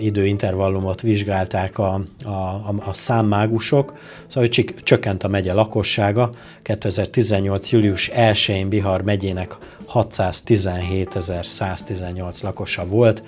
[0.00, 3.94] időintervallumot vizsgálták a, a, a, a számmágusok,
[4.26, 6.30] szóval hogy csökkent a megye lakossága.
[6.62, 7.70] 2018.
[7.70, 9.56] július 1-én Bihar megyének
[9.92, 13.22] 617.118 lakosa volt,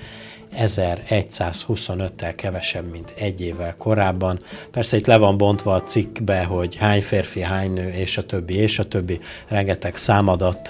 [0.55, 4.41] 1125-tel kevesebb, mint egy évvel korábban.
[4.71, 8.55] Persze itt le van bontva a cikkbe, hogy hány férfi, hány nő, és a többi,
[8.55, 9.21] és a többi.
[9.49, 10.69] Rengeteg számadat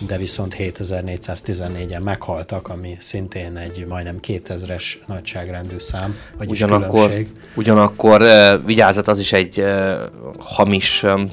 [0.08, 7.28] de viszont 7414-en meghaltak, ami szintén egy majdnem 2000-es nagyságrendű szám, vagyis ugyanakkor, különbség.
[7.56, 9.94] Ugyanakkor uh, vigyázat, az is egy uh,
[10.40, 11.32] hamis um,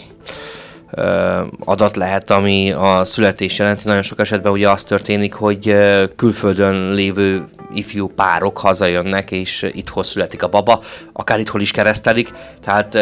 [1.64, 3.82] adat lehet, ami a születés jelenti.
[3.84, 5.76] Nagyon sok esetben ugye az történik, hogy
[6.16, 7.44] külföldön lévő
[7.74, 10.80] ifjú párok hazajönnek, és itthon születik a baba,
[11.12, 12.32] akár itthon is keresztelik.
[12.64, 12.96] Tehát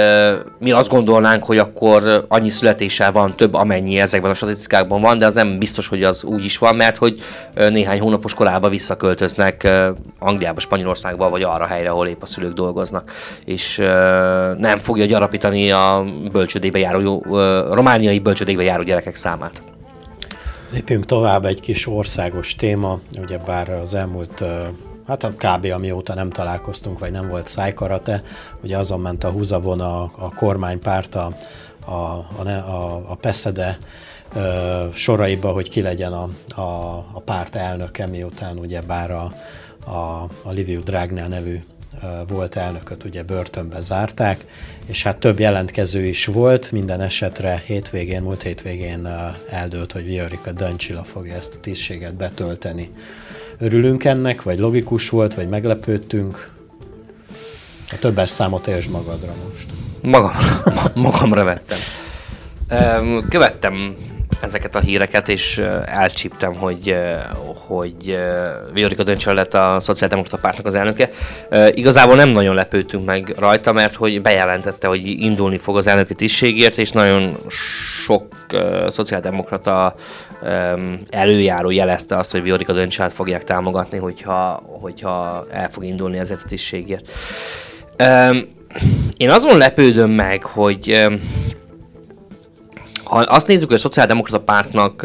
[0.59, 5.27] mi azt gondolnánk, hogy akkor annyi születéssel van több, amennyi ezekben a statisztikákban van, de
[5.27, 7.21] az nem biztos, hogy az úgy is van, mert hogy
[7.55, 9.69] néhány hónapos korában visszaköltöznek
[10.19, 13.11] Angliába, Spanyolországba, vagy arra helyre, ahol épp a szülők dolgoznak.
[13.45, 13.77] És
[14.59, 17.27] nem fogja gyarapítani a bölcsödébe járó,
[17.75, 19.63] romániai bölcsödébe járó gyerekek számát.
[20.71, 24.45] Lépjünk tovább, egy kis országos téma, ugye bár az elmúlt
[25.07, 25.65] hát kb.
[25.73, 28.23] amióta nem találkoztunk, vagy nem volt szájkarate,
[28.63, 31.33] ugye azon ment a húzavon a, kormánypárt, a,
[31.85, 33.79] a, a, a, a Peszede
[34.95, 36.29] soraiba, hogy ki legyen a,
[36.61, 39.33] a, a párt elnöke, miután ugye bár a,
[39.85, 41.61] a, a Liviu Dragnea nevű
[42.29, 44.45] volt elnököt ugye börtönbe zárták,
[44.87, 49.09] és hát több jelentkező is volt, minden esetre hétvégén, múlt hétvégén
[49.51, 52.91] eldőlt, hogy Viorika Dancsila fogja ezt a tisztséget betölteni.
[53.59, 56.53] Örülünk ennek, vagy logikus volt, vagy meglepődtünk?
[57.91, 59.67] A többes számot értsd magadra most.
[60.03, 61.79] Magamra, magamra vettem.
[63.29, 63.97] Követtem
[64.45, 66.97] ezeket a híreket, és elcsíptem, hogy,
[67.67, 68.19] hogy
[68.73, 71.11] Viorika Döncsön lett a Szociáldemokrata Pártnak az elnöke.
[71.71, 76.79] Igazából nem nagyon lepődtünk meg rajta, mert hogy bejelentette, hogy indulni fog az elnöki tisztségért,
[76.79, 77.37] és nagyon
[78.05, 78.27] sok
[78.89, 79.95] szociáldemokrata
[81.11, 86.49] előjáró jelezte azt, hogy Viorika Döncsát fogják támogatni, hogyha, hogyha el fog indulni ezért a
[86.49, 87.05] tisztségért.
[89.17, 91.09] Én azon lepődöm meg, hogy
[93.15, 95.03] ha azt nézzük, hogy a Szociáldemokrata Pártnak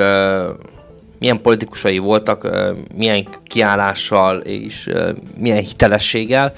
[1.20, 2.50] milyen politikusai voltak,
[2.96, 4.90] milyen kiállással és
[5.38, 6.54] milyen hitelességgel,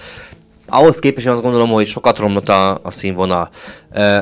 [0.68, 3.50] ahhoz képest én azt gondolom, hogy sokat romlott a, a színvonal.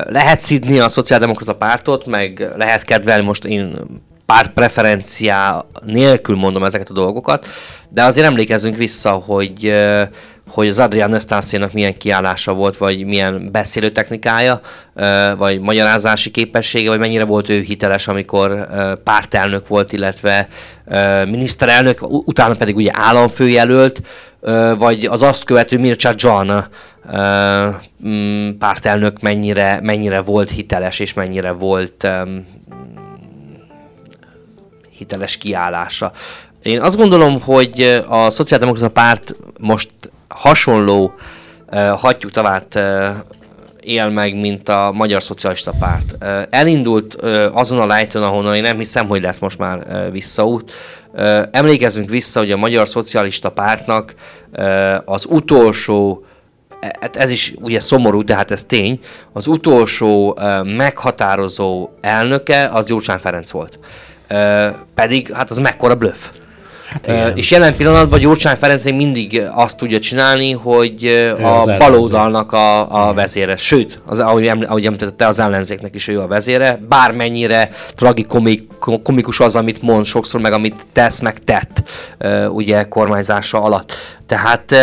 [0.04, 3.78] Lehet szidni a Szociáldemokrata Pártot, meg lehet kedvelni most én
[4.26, 7.46] párt preferenciá nélkül mondom ezeket a dolgokat,
[7.88, 9.74] de azért emlékezzünk vissza, hogy
[10.50, 14.60] hogy az Adrián Ösztászénak milyen kiállása volt, vagy milyen beszélő technikája,
[15.36, 18.68] vagy magyarázási képessége, vagy mennyire volt ő hiteles, amikor
[19.04, 20.48] pártelnök volt, illetve
[21.24, 24.00] miniszterelnök, utána pedig ugye államfőjelölt,
[24.78, 26.50] vagy az azt követő Mircea John
[28.06, 32.08] mm, pártelnök mennyire, mennyire volt hiteles, és mennyire volt
[34.90, 36.12] hiteles kiállása.
[36.62, 39.90] Én azt gondolom, hogy a Szociáldemokrata Párt most
[40.34, 41.12] hasonló
[41.72, 43.08] uh, hattyútavát uh,
[43.80, 46.16] él meg, mint a Magyar Szocialista Párt.
[46.20, 50.12] Uh, elindult uh, azon a lejtőn, ahonnan én nem hiszem, hogy lesz most már uh,
[50.12, 50.72] visszaút.
[51.12, 54.14] Uh, emlékezzünk vissza, hogy a Magyar Szocialista Pártnak
[54.52, 56.24] uh, az utolsó
[57.00, 59.00] hát ez is ugye szomorú, de hát ez tény,
[59.32, 63.78] az utolsó meghatározó elnöke az Gyurcsány Ferenc volt.
[64.94, 66.18] Pedig hát az mekkora bluff.
[66.90, 67.36] Hát igen.
[67.36, 73.08] és jelen pillanatban Gyurcsány Ferenc még mindig azt tudja csinálni, hogy ő a baloldalnak a,
[73.08, 73.56] a vezére.
[73.56, 76.80] Sőt, az, ahogy, ahogy említette, az ellenzéknek is ő a vezére.
[76.88, 81.82] Bármennyire tragikomikus az, amit mond sokszor, meg amit tesz, meg tett
[82.48, 83.92] ugye kormányzása alatt.
[84.26, 84.74] Tehát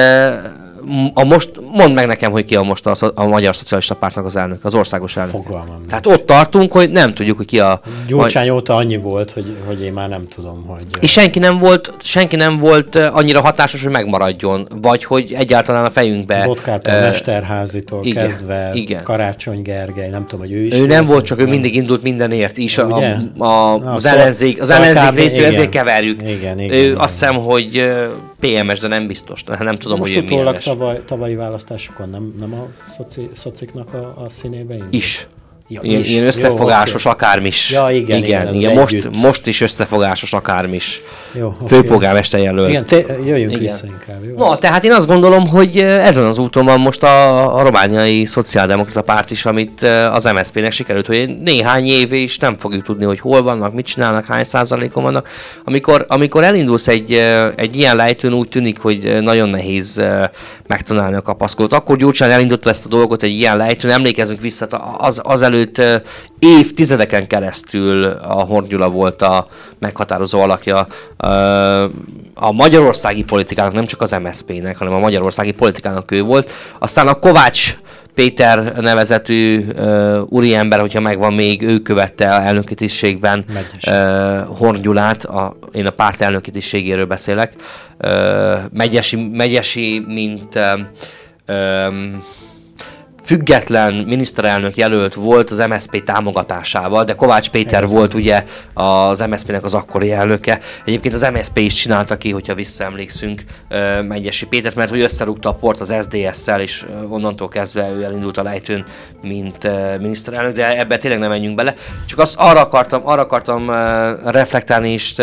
[1.14, 4.36] a most, mondd meg nekem, hogy ki a most a, a Magyar Szocialista Pártnak az
[4.36, 5.32] elnök, az országos elnök.
[5.32, 5.86] Fogalmam.
[5.88, 7.80] Tehát ott tartunk, hogy nem tudjuk, hogy ki a...
[8.08, 10.86] Gyurcsány óta annyi volt, hogy, hogy én már nem tudom, hogy...
[11.00, 15.90] És senki nem volt, senki nem volt annyira hatásos, hogy megmaradjon, vagy hogy egyáltalán a
[15.90, 16.44] fejünkbe...
[16.46, 19.04] Botkától, uh, Mesterházitól igen, kezdve, igen.
[19.04, 21.48] Karácsony Gergely, nem tudom, hogy ő is Ő volt, nem volt, csak nem.
[21.48, 22.78] ő mindig indult mindenért is.
[22.78, 26.22] A, a, a, az, szóval, ellenzék, az ellenzék részéről ezért keverjük.
[26.22, 26.98] Igen, igen, ő igen.
[26.98, 27.92] azt hiszem, hogy
[28.40, 29.44] PMS, de nem biztos.
[29.44, 34.30] Nem tudom, most hogy utólag tavaly, tavalyi választásokon nem, nem a szoci, szociknak a, a
[34.30, 34.94] színébe indult?
[34.94, 35.28] Is.
[35.70, 37.28] Ja, ilyen, ilyen összefogásos Jó, okay.
[37.28, 37.72] akármis.
[37.72, 41.02] Ja, igen, igen, igen, igen most, most is összefogásos akármis.
[41.32, 42.70] Jó, Főpolgármester jelölt.
[42.70, 43.60] Igen, te, jöjjünk igen.
[43.60, 44.24] vissza inkább.
[44.26, 44.36] Jó?
[44.36, 49.02] No, tehát én azt gondolom, hogy ezen az úton van most a, a romániai szociáldemokrata
[49.02, 53.44] párt is, amit az MSZP-nek sikerült, hogy néhány év is nem fogjuk tudni, hogy hol
[53.44, 55.30] vannak, mit csinálnak, hány százalékon vannak.
[55.64, 57.12] Amikor, amikor elindulsz egy,
[57.56, 60.02] egy ilyen lejtőn, úgy tűnik, hogy nagyon nehéz
[60.68, 61.74] megtanálni a kapaszkodót.
[61.74, 66.06] Akkor Gyurcsány elindította ezt a dolgot egy ilyen lejtőn, emlékezünk vissza, az, az előtt
[66.40, 69.48] évtizedeken keresztül a Hornyula volt a
[69.80, 70.88] meghatározó alakja.
[72.34, 76.52] A magyarországi politikának, nem csak az MSZP-nek, hanem a magyarországi politikának ő volt.
[76.80, 77.78] Aztán a Kovács
[78.14, 83.46] Péter nevezetű uh, úriember, hogyha megvan még, ő követte a elnöki tisztségben
[83.88, 87.54] uh, Horn a, én a párt elnöki tisztségéről beszélek,
[87.98, 88.12] uh,
[88.74, 90.80] megyesi, megyesi, mint uh,
[91.88, 92.24] um,
[93.28, 99.64] független miniszterelnök jelölt volt az MSZP támogatásával, de Kovács Péter Én volt ugye az MSZP-nek
[99.64, 100.60] az akkori elnöke.
[100.86, 103.44] Egyébként az MSZP is csinálta ki, hogyha visszaemlékszünk
[104.08, 108.44] Megyesi Pétert, mert hogy összerúgta a port az SDS-szel, és onnantól kezdve ő elindult a
[108.44, 108.86] lejtőn,
[109.22, 109.68] mint
[110.00, 111.74] miniszterelnök, de ebbe tényleg nem menjünk bele.
[112.06, 113.70] Csak azt arra akartam, arra akartam
[114.26, 115.16] reflektálni, és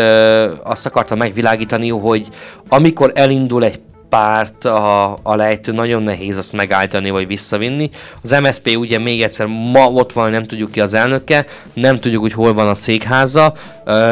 [0.63, 2.27] azt akartam megvilágítani, hogy
[2.67, 3.79] amikor elindul egy
[4.15, 7.89] párt a, a lejtő, nagyon nehéz azt megállítani vagy visszavinni.
[8.23, 12.21] Az MSP ugye még egyszer ma ott van, nem tudjuk ki az elnöke, nem tudjuk,
[12.21, 13.53] hogy hol van a székháza,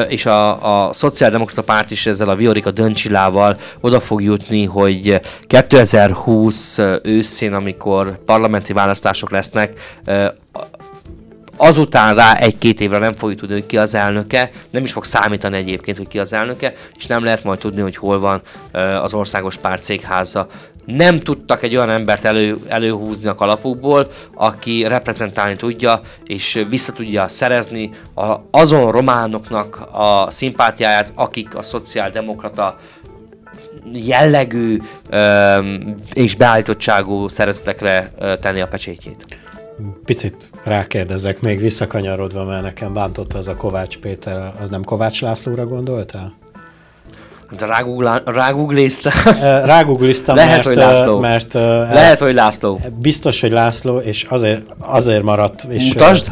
[0.08, 6.80] és a, a Szociáldemokrata párt is ezzel a Viorika Döncsilával oda fog jutni, hogy 2020
[7.04, 9.80] őszén, amikor parlamenti választások lesznek,
[11.58, 15.58] azután rá egy-két évre nem fogjuk tudni, hogy ki az elnöke, nem is fog számítani
[15.58, 18.42] egyébként, hogy ki az elnöke, és nem lehet majd tudni, hogy hol van
[19.02, 20.48] az országos párt székháza.
[20.86, 27.28] Nem tudtak egy olyan embert elő, előhúzni a kalapukból, aki reprezentálni tudja, és vissza tudja
[27.28, 32.78] szerezni a, azon románoknak a szimpátiáját, akik a szociáldemokrata
[33.94, 34.80] jellegű
[36.14, 38.12] és beállítottságú szervezetekre
[38.42, 39.43] tenni a pecsétjét.
[40.06, 45.66] Picit rákérdezek, még visszakanyarodva, mert nekem bántotta az a Kovács Péter, az nem Kovács Lászlóra
[45.66, 46.34] gondoltál?
[47.58, 47.66] De
[48.26, 49.12] rágugliztam.
[49.66, 51.20] Rágugliztam, Lehet, mert, hogy László.
[51.20, 52.80] mert Lehet, hogy László.
[53.00, 56.32] Biztos, hogy László, és azért, azért maradt, és Mutasd.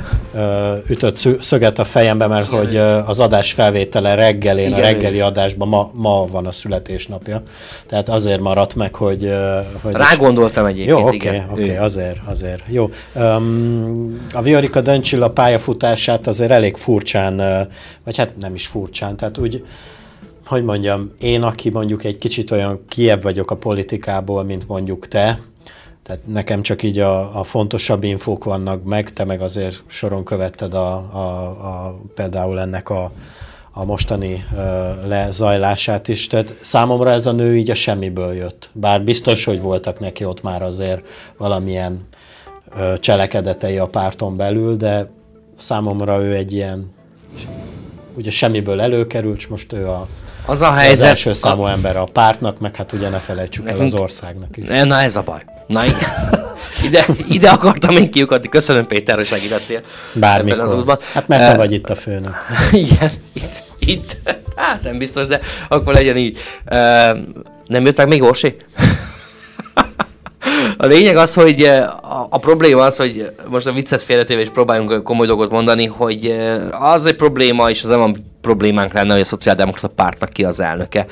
[0.87, 5.91] Ütött szöget a fejembe, mert hogy az adás felvétele reggelén, Igen, a reggeli adásban ma,
[5.93, 7.43] ma van a születésnapja.
[7.85, 9.33] Tehát azért maradt meg, hogy...
[9.81, 12.63] hogy Rá gondoltam egyébként, Jó, oké, okay, okay, azért, azért.
[12.67, 12.89] Jó.
[13.15, 17.35] Um, a Viorika Döncsilla pályafutását azért elég furcsán,
[18.03, 19.63] vagy hát nem is furcsán, tehát úgy
[20.45, 25.39] hogy mondjam, én, aki mondjuk egy kicsit olyan kiebb vagyok a politikából, mint mondjuk te,
[26.03, 30.73] tehát nekem csak így a, a fontosabb infók vannak meg, te meg azért soron követted
[30.73, 33.11] a, a, a, például ennek a,
[33.71, 34.59] a mostani uh,
[35.07, 36.27] lezajlását is.
[36.27, 38.69] Tehát számomra ez a nő így a semmiből jött.
[38.73, 42.07] Bár biztos, hogy voltak neki ott már azért valamilyen
[42.75, 45.09] uh, cselekedetei a párton belül, de
[45.57, 46.93] számomra ő egy ilyen
[48.13, 50.07] ugye semmiből előkerült, és most ő a
[50.45, 50.93] az a helyzet...
[50.93, 51.69] Az első számú a...
[51.69, 53.81] ember a pártnak, meg hát ugye ne felejtsük Nekünk...
[53.81, 54.67] el az országnak is.
[54.67, 55.43] Na ez a baj.
[55.71, 56.09] Na igen.
[56.83, 58.49] ide, ide akartam én kiukadni.
[58.49, 59.81] Köszönöm Péter, hogy segítettél.
[60.13, 60.59] Bármikor.
[60.59, 60.97] Az útban.
[61.13, 62.35] Hát mert te uh, vagy itt a főnök.
[62.71, 64.17] Igen, itt, itt.
[64.55, 66.37] Hát nem biztos, de akkor legyen így.
[66.71, 67.19] Uh,
[67.67, 68.55] nem jött meg még Orsi?
[70.77, 75.03] A lényeg az, hogy a, a probléma az, hogy most a viccet félretéve és próbáljunk
[75.03, 76.35] komoly dolgot mondani, hogy
[76.71, 81.05] az egy probléma, és az nem problémánk lenne, hogy a szociáldemokrata pártnak ki az elnöke.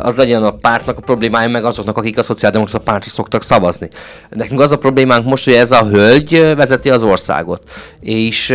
[0.00, 3.88] Az legyen a pártnak a problémája, meg azoknak, akik a szociáldemokrata pártra szoktak szavazni.
[4.28, 7.70] Nekünk az a problémánk most, hogy ez a hölgy vezeti az országot.
[8.00, 8.54] És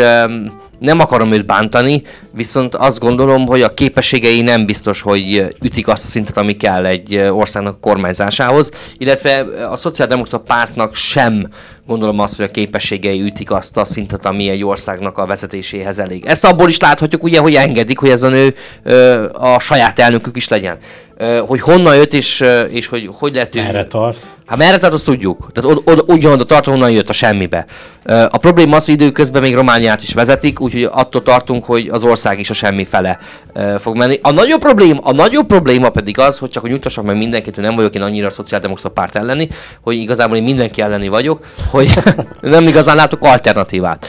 [0.80, 2.01] nem akarom őt bántani,
[2.32, 6.86] viszont azt gondolom, hogy a képességei nem biztos, hogy ütik azt a szintet, ami kell
[6.86, 11.47] egy országnak kormányzásához, illetve a szociáldemokrata pártnak sem
[11.88, 16.25] gondolom azt, hogy a képességei ütik azt a szintet, ami egy országnak a vezetéséhez elég.
[16.25, 18.55] Ezt abból is láthatjuk, ugye, hogy engedik, hogy ez a nő
[19.33, 20.77] a saját elnökük is legyen.
[21.47, 23.61] Hogy honnan jött, és, és hogy hogy lett ő...
[23.61, 24.27] Merre tart?
[24.45, 25.51] Hát merre tart, azt tudjuk.
[25.53, 27.65] Tehát od, od, ugyanott tart, honnan jött a semmibe.
[28.05, 32.39] A probléma az, hogy időközben még Romániát is vezetik, úgyhogy attól tartunk, hogy az ország
[32.39, 33.19] is a semmi fele
[33.79, 34.19] fog menni.
[34.21, 37.63] A nagyobb probléma, a nagyobb probléma pedig az, hogy csak hogy nyugtassak meg mindenkit, hogy
[37.63, 39.47] nem vagyok én annyira a szociáldemokrata párt elleni,
[39.81, 41.45] hogy igazából én mindenki elleni vagyok,
[41.78, 41.93] hogy
[42.41, 44.07] nem igazán látok alternatívát.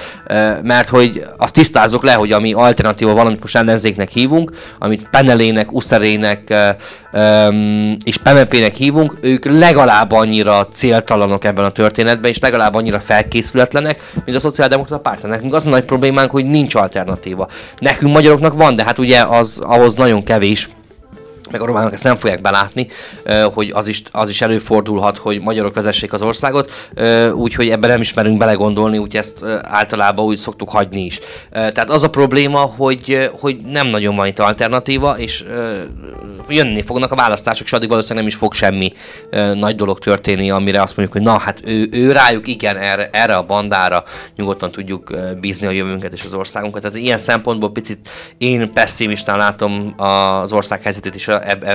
[0.62, 6.54] Mert hogy azt tisztázok le, hogy ami alternatíva valamit most ellenzéknek hívunk, amit Penelének, Uszerének
[8.04, 14.36] és Pemepének hívunk, ők legalább annyira céltalanok ebben a történetben, és legalább annyira felkészületlenek, mint
[14.36, 15.22] a szociáldemokrata párt.
[15.22, 17.48] Nekünk az a nagy problémánk, hogy nincs alternatíva.
[17.78, 20.68] Nekünk magyaroknak van, de hát ugye az ahhoz nagyon kevés,
[21.50, 22.88] meg a románok ezt nem fogják belátni,
[23.54, 26.72] hogy az is, az is előfordulhat, hogy magyarok vezessék az országot,
[27.34, 31.20] úgyhogy ebben nem is merünk belegondolni, úgyhogy ezt általában úgy szoktuk hagyni is.
[31.50, 35.44] Tehát az a probléma, hogy, hogy nem nagyon van itt alternatíva, és
[36.48, 38.92] jönni fognak a választások, és addig valószínűleg nem is fog semmi
[39.54, 43.34] nagy dolog történni, amire azt mondjuk, hogy na hát ő, ő rájuk igen, erre, erre
[43.34, 44.04] a bandára
[44.36, 46.82] nyugodtan tudjuk bízni a jövőnket és az országunkat.
[46.82, 51.28] Tehát ilyen szempontból picit én pessimistán látom az ország helyzetét is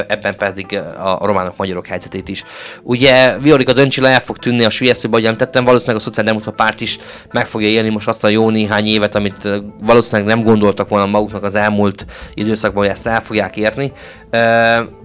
[0.08, 2.44] ebben pedig a románok, magyarok helyzetét is.
[2.82, 7.00] Ugye Viorika Döncsila el fog tűnni a sülyezőbe, ahogy említettem, valószínűleg a Szociáldemokrata párt is
[7.32, 9.50] meg fogja élni most azt a jó néhány évet, amit
[9.82, 13.92] valószínűleg nem gondoltak volna maguknak az elmúlt időszakban, hogy ezt el fogják érni.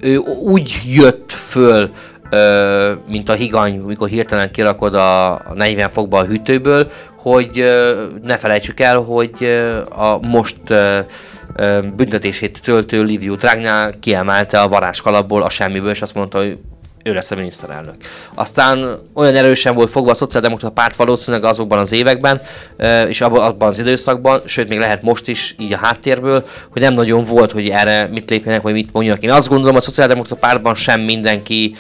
[0.00, 1.90] Ő úgy jött föl
[3.08, 7.64] mint a higany, mikor hirtelen kirakod a 40 fokba a hűtőből, hogy
[8.22, 10.56] ne felejtsük el, hogy a most
[11.96, 16.58] büntetését töltő Liviu Dragnál kiemelte a varázskalapból a semmiből, és azt mondta, hogy
[17.08, 17.94] ő lesz a miniszterelnök.
[18.34, 22.40] Aztán olyan erősen volt fogva a szociáldemokrata párt valószínűleg azokban az években,
[23.08, 27.24] és abban az időszakban, sőt még lehet most is így a háttérből, hogy nem nagyon
[27.24, 29.22] volt, hogy erre mit lépjenek, vagy mit mondjanak.
[29.22, 31.74] Én azt gondolom, hogy a szociáldemokrata pártban sem mindenki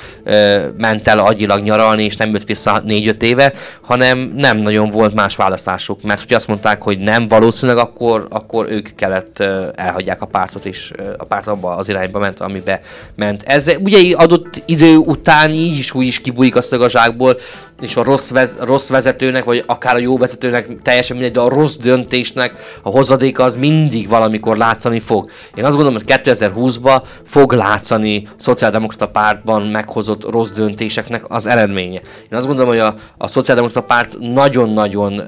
[0.76, 5.36] ment el agyilag nyaralni, és nem jött vissza négy-öt éve, hanem nem nagyon volt más
[5.36, 9.38] választásuk, mert hogy azt mondták, hogy nem valószínűleg, akkor, akkor ők kellett
[9.74, 12.80] elhagyják a pártot, és a párt abba az irányba ment, amibe
[13.14, 13.42] ment.
[13.46, 15.17] Ez ugye adott idő után
[15.50, 17.36] így is úgy is kibújik a szögazsákból,
[17.80, 21.48] és a rossz, vez, rossz vezetőnek, vagy akár a jó vezetőnek teljesen mindegy, de a
[21.48, 25.30] rossz döntésnek a hozadéka az mindig valamikor látszani fog.
[25.54, 32.00] Én azt gondolom, hogy 2020-ban fog látszani a szociáldemokrata pártban meghozott rossz döntéseknek az eredménye.
[32.30, 35.22] Én azt gondolom, hogy a, a szociáldemokrata párt nagyon-nagyon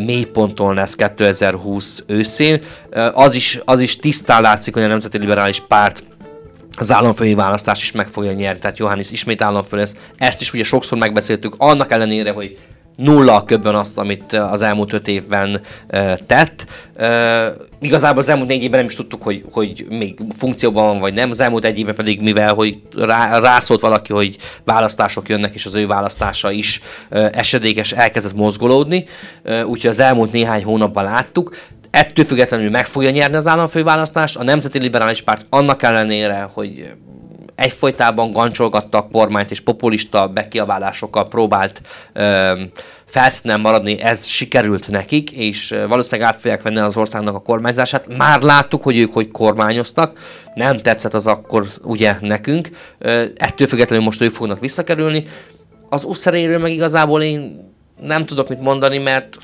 [0.00, 2.62] mély ponton lesz 2020 őszén.
[3.12, 6.02] Az is, az is tisztán látszik, hogy a Nemzeti Liberális Párt
[6.76, 9.96] az államfői választás is meg fogja nyerni, tehát Johannes ismét államfő lesz.
[10.16, 12.58] Ezt is ugye sokszor megbeszéltük, annak ellenére, hogy
[12.96, 15.60] nulla a köbben azt, amit az elmúlt öt évben
[15.92, 16.66] uh, tett.
[16.98, 17.46] Uh,
[17.80, 21.30] igazából az elmúlt négy évben nem is tudtuk, hogy, hogy még funkcióban van, vagy nem.
[21.30, 25.74] Az elmúlt egy évben pedig, mivel hogy rá, rászólt valaki, hogy választások jönnek, és az
[25.74, 29.04] ő választása is uh, esedékes, elkezdett mozgolódni.
[29.44, 31.56] Uh, úgyhogy az elmúlt néhány hónapban láttuk.
[31.96, 34.36] Ettől függetlenül meg fogja nyerni az államfőválasztást.
[34.36, 36.92] A Nemzeti Liberális Párt annak ellenére, hogy
[37.54, 41.80] egyfolytában gancsolgatta a kormányt, és populista bekiabálásokkal próbált
[43.04, 48.16] felszínen maradni, ez sikerült nekik, és valószínűleg át fogják venni az országnak a kormányzását.
[48.16, 50.18] Már láttuk, hogy ők hogy kormányoztak,
[50.54, 52.68] nem tetszett az akkor ugye nekünk,
[53.36, 55.24] ettől függetlenül most ők fognak visszakerülni.
[55.88, 59.36] Az Uszeréről meg igazából én nem tudok mit mondani, mert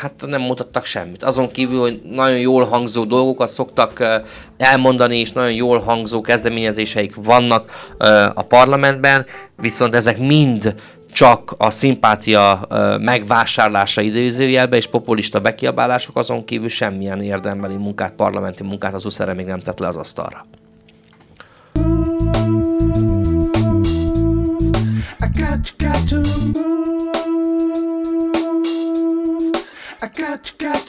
[0.00, 1.22] hát nem mutattak semmit.
[1.22, 4.22] Azon kívül, hogy nagyon jól hangzó dolgokat szoktak
[4.56, 7.70] elmondani, és nagyon jól hangzó kezdeményezéseik vannak
[8.34, 9.26] a parlamentben,
[9.56, 10.74] viszont ezek mind
[11.12, 12.66] csak a szimpátia
[13.00, 19.46] megvásárlása időzőjelbe és populista bekiabálások, azon kívül semmilyen érdembeli munkát, parlamenti munkát az USZERE még
[19.46, 20.44] nem tett le az asztalra.
[25.20, 27.23] I got, got to move.
[30.16, 30.84] Got, got.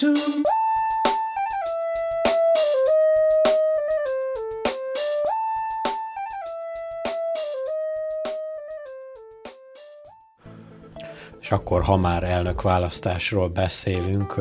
[11.42, 14.36] És akkor, ha már elnök választásról beszélünk,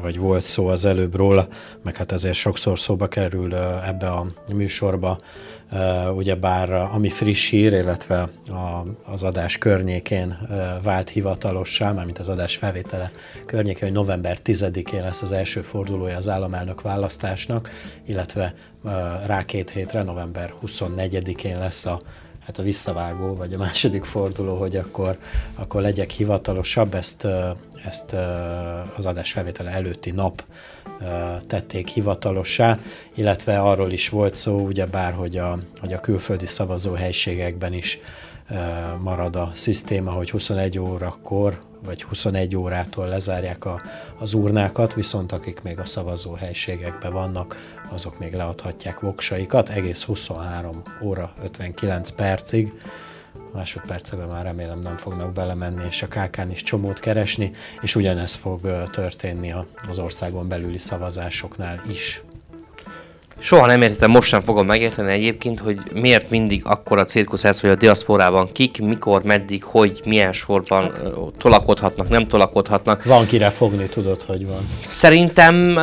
[0.00, 1.46] vagy volt szó az előbb róla,
[1.82, 3.54] meg hát ezért sokszor szóba kerül
[3.84, 5.18] ebbe a műsorba,
[6.14, 8.28] ugyebár ami friss hír, illetve
[9.04, 10.38] az adás környékén
[10.82, 13.10] vált hivatalossá, mármint az adás felvétele
[13.46, 17.70] környékén, hogy november 10-én lesz az első fordulója az államelnök választásnak,
[18.06, 18.54] illetve
[19.26, 22.00] rá két hétre, november 24-én lesz a
[22.46, 25.18] hát a visszavágó, vagy a második forduló, hogy akkor,
[25.54, 27.26] akkor legyek hivatalosabb, ezt,
[27.86, 28.12] ezt
[28.96, 30.44] az adás felvétele előtti nap
[31.46, 32.78] tették hivatalossá,
[33.14, 37.98] illetve arról is volt szó, ugyebár, hogy a, hogy a külföldi szavazóhelységekben is
[39.02, 43.82] marad a szisztéma, hogy 21 órakor vagy 21 órától lezárják a,
[44.18, 47.56] az urnákat, viszont akik még a szavazó helységekben vannak,
[47.90, 52.72] azok még leadhatják voksaikat, egész 23 óra 59 percig,
[53.52, 58.88] másodpercekben már remélem nem fognak belemenni, és a KK-n is csomót keresni, és ugyanez fog
[58.90, 59.54] történni
[59.88, 62.22] az országon belüli szavazásoknál is.
[63.38, 67.70] Soha nem értettem, most sem fogom megérteni egyébként, hogy miért mindig akkora cirkusz ez, hogy
[67.70, 71.04] a diaszporában kik, mikor, meddig, hogy, milyen sorban hát,
[71.38, 73.04] tolakodhatnak, nem tolakodhatnak.
[73.04, 74.68] Van kire fogni, tudod, hogy van.
[74.84, 75.78] Szerintem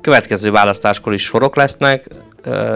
[0.00, 2.06] következő választáskor is sorok lesznek.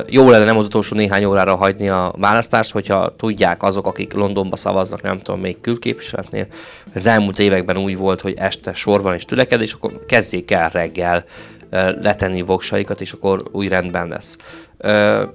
[0.08, 4.56] Jó lenne nem az utolsó néhány órára hagyni a választást, hogyha tudják azok, akik Londonba
[4.56, 6.46] szavaznak, nem tudom, még külképviseletnél.
[6.94, 11.24] Az elmúlt években úgy volt, hogy este sorban is tülekedés, akkor kezdjék el reggel
[12.00, 14.36] letenni voksaikat, és akkor új rendben lesz.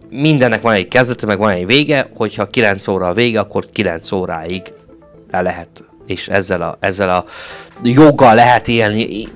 [0.09, 4.11] Mindennek van egy kezdete, meg van egy vége, hogyha 9 óra a vége, akkor 9
[4.11, 4.73] óráig
[5.29, 7.25] el lehet és ezzel a, ezzel a
[7.83, 9.27] joggal lehet élni.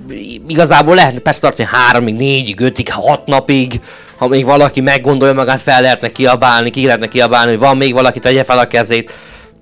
[0.48, 3.82] Igazából lehet persze tartani háromig, négyig, ötig, hat napig,
[4.18, 8.20] ha még valaki meggondolja magát, fel lehetne kiabálni, ki lehetne kiabálni, hogy van még valaki,
[8.20, 9.12] tegye fel a kezét.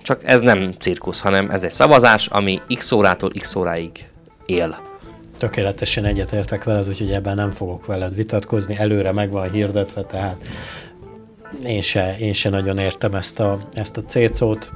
[0.03, 3.91] Csak ez nem cirkusz, hanem ez egy szavazás, ami x órától x óráig
[4.45, 4.81] él.
[5.37, 10.37] Tökéletesen egyetértek veled, úgyhogy ebben nem fogok veled vitatkozni, előre meg van hirdetve, tehát
[11.65, 14.71] én se, én se nagyon értem ezt a, ezt a cécót,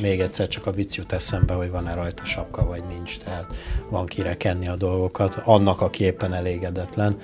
[0.00, 3.46] még egyszer csak a vicc jut eszembe, hogy van-e rajta sapka, vagy nincs, tehát
[3.88, 7.16] van kire kenni a dolgokat, annak, aki éppen elégedetlen.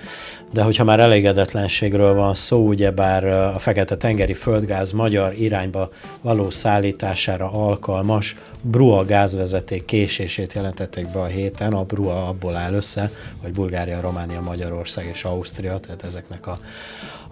[0.52, 8.36] De hogyha már elégedetlenségről van szó, ugyebár a Fekete-tengeri földgáz magyar irányba való szállítására alkalmas
[8.62, 11.72] Brua gázvezeték késését jelentették be a héten.
[11.72, 13.10] A Brua abból áll össze,
[13.42, 16.58] hogy Bulgária, Románia, Magyarország és Ausztria, tehát ezeknek a,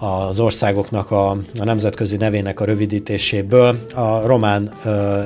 [0.06, 3.78] az országoknak a, a nemzetközi nevének a rövidítéséből.
[3.94, 4.72] A román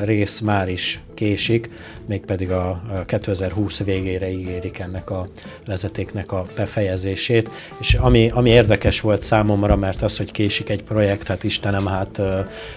[0.07, 1.71] rész már is késik,
[2.07, 5.27] mégpedig a 2020 végére ígérik ennek a
[5.67, 7.51] vezetéknek a befejezését.
[7.81, 12.21] És ami, ami érdekes volt számomra, mert az, hogy késik egy projekt, hát Istenem, hát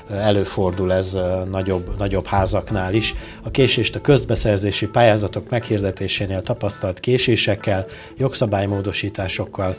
[0.10, 1.18] előfordul ez
[1.50, 3.14] nagyobb, nagyobb házaknál is.
[3.44, 7.86] A késést a közbeszerzési pályázatok meghirdetésénél tapasztalt késésekkel,
[8.18, 9.76] jogszabálymódosításokkal,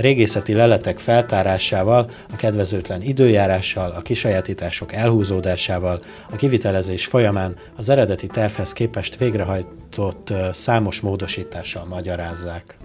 [0.00, 8.72] régészeti leletek feltárásával, a kedvezőtlen időjárással, a kisajátítások elhúzódásával, a kivitelezés folyamán az eredeti tervhez
[8.72, 12.76] képest végrehajtott számos módosítással magyarázzák.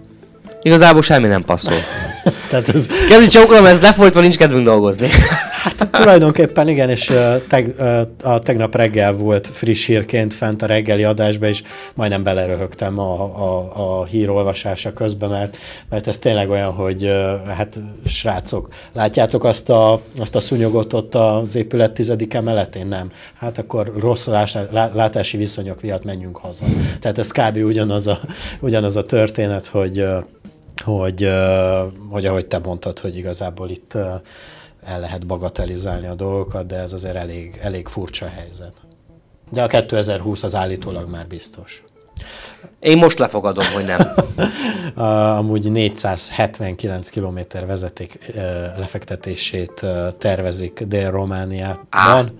[0.62, 1.74] Igazából semmi nem passzol.
[2.50, 2.86] Tehát ez...
[3.08, 5.08] Kezdj csókolom, ez lefolytva nincs kedvünk dolgozni.
[5.64, 7.12] hát tulajdonképpen igen, és
[7.48, 7.74] teg,
[8.22, 11.62] a tegnap reggel volt friss hírként fent a reggeli adásba, és
[11.94, 15.56] majdnem beleröhögtem a, a, a hírolvasása közben, mert,
[15.90, 17.12] mert ez tényleg olyan, hogy
[17.56, 22.86] hát srácok, látjátok azt a, azt a szunyogot ott az épület tizedik emeletén?
[22.86, 23.10] Nem.
[23.34, 24.26] Hát akkor rossz
[24.70, 26.64] látási viszonyok miatt menjünk haza.
[27.00, 27.56] Tehát ez kb.
[27.56, 28.20] ugyanaz a,
[28.60, 30.04] ugyanaz a történet, hogy
[30.84, 31.32] hogy,
[32.10, 33.94] hogy ahogy te mondtad, hogy igazából itt
[34.84, 38.72] el lehet bagatelizálni a dolgokat, de ez azért elég, elég furcsa helyzet.
[39.50, 41.82] De a 2020 az állítólag már biztos.
[42.80, 44.00] Én most lefogadom, hogy nem.
[45.38, 48.32] Amúgy 479 km vezeték
[48.76, 49.86] lefektetését
[50.18, 52.38] tervezik Dél-Romániában.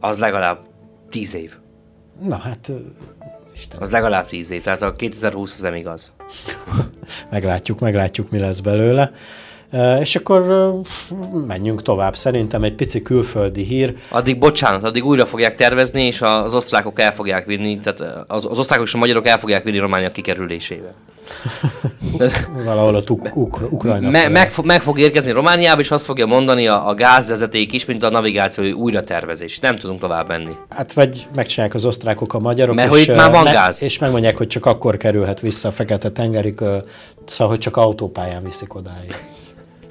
[0.00, 0.58] Az legalább
[1.10, 1.56] 10 év.
[2.22, 2.72] Na hát
[3.56, 3.80] Isten.
[3.80, 6.12] Az legalább 10 év, tehát a 2020 az nem igaz.
[7.30, 9.12] meglátjuk, meglátjuk, mi lesz belőle.
[10.00, 10.72] És akkor
[11.46, 12.16] menjünk tovább.
[12.16, 13.96] Szerintem egy pici külföldi hír.
[14.08, 18.58] Addig, bocsánat, addig újra fogják tervezni, és az osztrákok el fogják vinni, tehát az, az
[18.58, 20.94] osztrákok és a magyarok el fogják vinni Románia kikerülésével.
[22.64, 24.10] Valahol a uk- uk- Ukrajna.
[24.10, 27.84] Me- meg, fog, meg fog érkezni Romániába, és azt fogja mondani a, a gázvezeték is,
[27.84, 29.58] mint a navigációi újratervezés.
[29.58, 30.52] Nem tudunk tovább menni.
[30.70, 33.82] Hát vagy megcsinálják az osztrákok a magyarok, Mert és, hogy itt már van me- gáz.
[33.82, 36.58] és megmondják, hogy csak akkor kerülhet vissza a Fekete-tengerig,
[37.26, 39.14] szóval, hogy csak autópályán viszik odáig.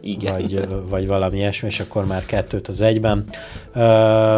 [0.08, 0.42] Igen.
[0.42, 3.26] Vagy, vagy valami ilyesmi, és akkor már kettőt az egyben.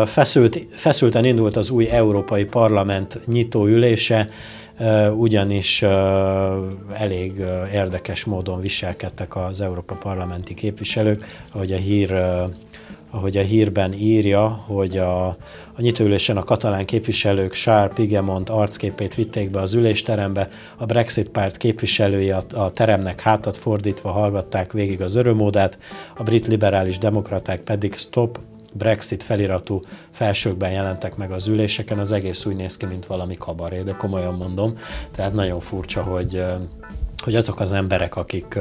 [0.06, 4.30] Feszült, feszülten indult az új Európai Parlament nyitó ülése,
[5.16, 5.82] ugyanis
[6.94, 7.44] elég
[7.74, 12.14] érdekes módon viselkedtek az Európa Parlamenti képviselők, ahogy a hír
[13.18, 19.50] ahogy a hírben írja, hogy a, a nyitóülésen a katalán képviselők Charles Pigemont arcképét vitték
[19.50, 25.16] be az ülésterembe, a Brexit párt képviselői a, a teremnek hátat fordítva hallgatták végig az
[25.16, 25.80] örömódát,
[26.16, 28.40] a brit liberális demokraták pedig Stop
[28.74, 29.80] Brexit feliratú
[30.12, 34.36] felsőkben jelentek meg az üléseken, az egész úgy néz ki, mint valami kabaré, de komolyan
[34.36, 34.74] mondom.
[35.12, 36.44] Tehát nagyon furcsa, hogy,
[37.24, 38.60] hogy azok az emberek, akik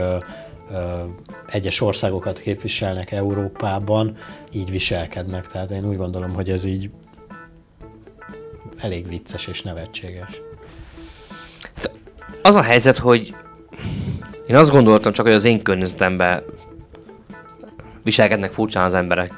[1.46, 4.16] egyes országokat képviselnek Európában,
[4.52, 5.46] így viselkednek.
[5.46, 6.90] Tehát én úgy gondolom, hogy ez így
[8.78, 10.42] elég vicces és nevetséges.
[12.42, 13.34] Az a helyzet, hogy
[14.46, 16.42] én azt gondoltam csak, hogy az én környezetemben
[18.02, 19.34] viselkednek furcsán az emberek.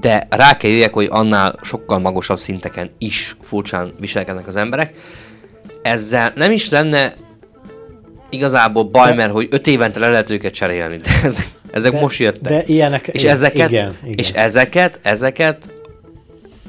[0.00, 4.94] De rá kell jöjjek, hogy annál sokkal magasabb szinteken is furcsán viselkednek az emberek.
[5.82, 7.14] Ezzel nem is lenne
[8.32, 12.00] igazából baj, de, mert hogy öt évente le lehet őket cserélni, de ezek, ezek de,
[12.00, 12.52] most jöttek.
[12.52, 14.18] De ilyenek, és ezeket, igen, igen.
[14.18, 15.56] És ezeket, ezeket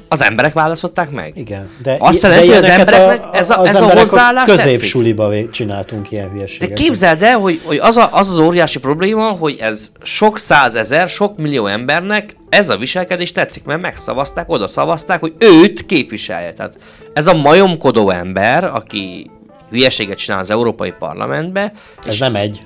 [0.08, 1.32] az emberek választották meg?
[1.36, 1.70] Igen.
[1.82, 6.10] De Azt jelenti, hogy az embereknek a, ez a, az ez a hozzáállás középsuliba csináltunk
[6.10, 6.68] ilyen hülyeséget.
[6.68, 11.08] De képzeld el, hogy, hogy az, a, az az óriási probléma, hogy ez sok százezer,
[11.08, 16.52] sok millió embernek ez a viselkedés tetszik, mert megszavazták, oda szavazták, hogy őt képviselje.
[16.52, 16.76] Tehát
[17.12, 19.30] ez a majomkodó ember, aki
[19.74, 21.72] hülyeséget csinál az Európai Parlamentbe.
[22.06, 22.62] Ez nem egy.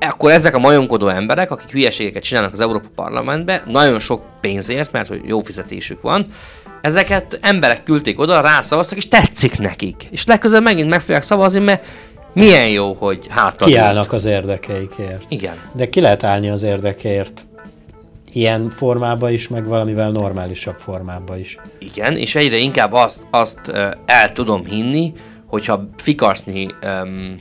[0.00, 5.08] Akkor ezek a majomkodó emberek, akik hülyeségeket csinálnak az Európai Parlamentbe, nagyon sok pénzért, mert
[5.08, 6.26] hogy jó fizetésük van,
[6.80, 10.08] ezeket emberek küldték oda, rászavaztak, és tetszik nekik.
[10.10, 11.84] És legközelebb megint meg fogják szavazni, mert
[12.32, 13.66] milyen jó, hogy hátra.
[13.66, 15.24] Kiállnak az érdekeikért.
[15.28, 15.54] Igen.
[15.72, 17.46] De ki lehet állni az érdekeért
[18.32, 21.56] ilyen formába is, meg valamivel normálisabb formába is.
[21.78, 23.60] Igen, és egyre inkább azt, azt
[24.06, 25.12] el tudom hinni,
[25.52, 27.36] hogyha fikarszni um,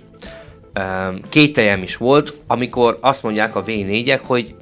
[0.79, 4.55] um, kételjem is volt, amikor azt mondják a V4-ek, hogy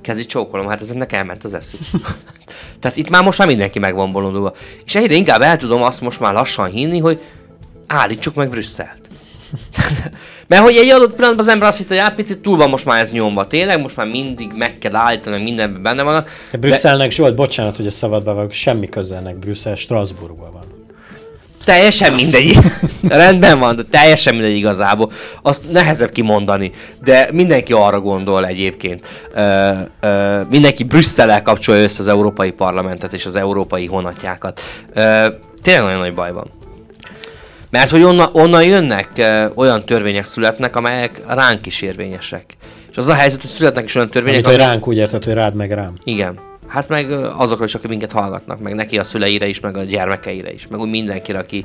[0.00, 1.80] kezdi csókolom, hát ezeknek elment az eszük.
[2.80, 4.54] Tehát itt már most már mindenki meg van bolondulva.
[4.84, 7.18] És egyre inkább el tudom azt most már lassan hinni, hogy
[7.86, 9.00] állítsuk meg Brüsszelt.
[10.48, 12.84] Mert hogy egy adott pillanatban az ember azt hitte, hogy hát picit túl van most
[12.84, 13.46] már ez nyomva.
[13.46, 16.30] Tényleg most már mindig meg kell állítani, meg mindenben benne vannak.
[16.50, 17.14] Te Brüsszelnek, de...
[17.14, 20.77] Zsolt, bocsánat, hogy a szabadba vagyok, semmi közelnek Brüsszel, Strasbourgban van
[21.68, 22.58] teljesen mindegy.
[23.08, 25.12] Rendben van, de teljesen mindegy igazából.
[25.42, 26.70] Azt nehezebb kimondani.
[27.04, 29.06] De mindenki arra gondol egyébként.
[29.34, 34.60] Ö, ö, mindenki Brüsszellel kapcsolja össze az Európai Parlamentet és az európai honatjákat.
[34.94, 35.26] Ö,
[35.62, 36.50] tényleg nagyon nagy baj van.
[37.70, 42.56] Mert hogy onna, onnan jönnek ö, olyan törvények születnek, amelyek ránk is érvényesek.
[42.90, 45.34] És az a helyzet, hogy születnek is olyan törvények, Amit, hogy ránk úgy érted, hogy
[45.34, 45.98] rád meg rám.
[46.04, 46.47] Igen.
[46.68, 50.52] Hát meg azokra is, akik minket hallgatnak, meg neki a szüleire is, meg a gyermekeire
[50.52, 51.64] is, meg úgy mindenkire, aki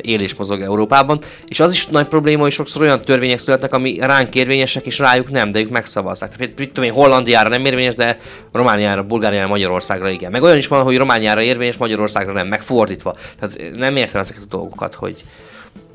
[0.00, 1.18] él és mozog Európában.
[1.48, 5.30] És az is nagy probléma, hogy sokszor olyan törvények születnek, ami ránk érvényesek, és rájuk
[5.30, 6.36] nem, de ők megszavazzák.
[6.36, 8.18] Tehát, mit tudom én, Hollandiára nem érvényes, de
[8.52, 10.30] Romániára, Bulgáriára, Magyarországra igen.
[10.30, 13.16] Meg olyan is van, hogy Romániára érvényes, Magyarországra nem, megfordítva.
[13.38, 15.16] Tehát nem értem ezeket a dolgokat, hogy,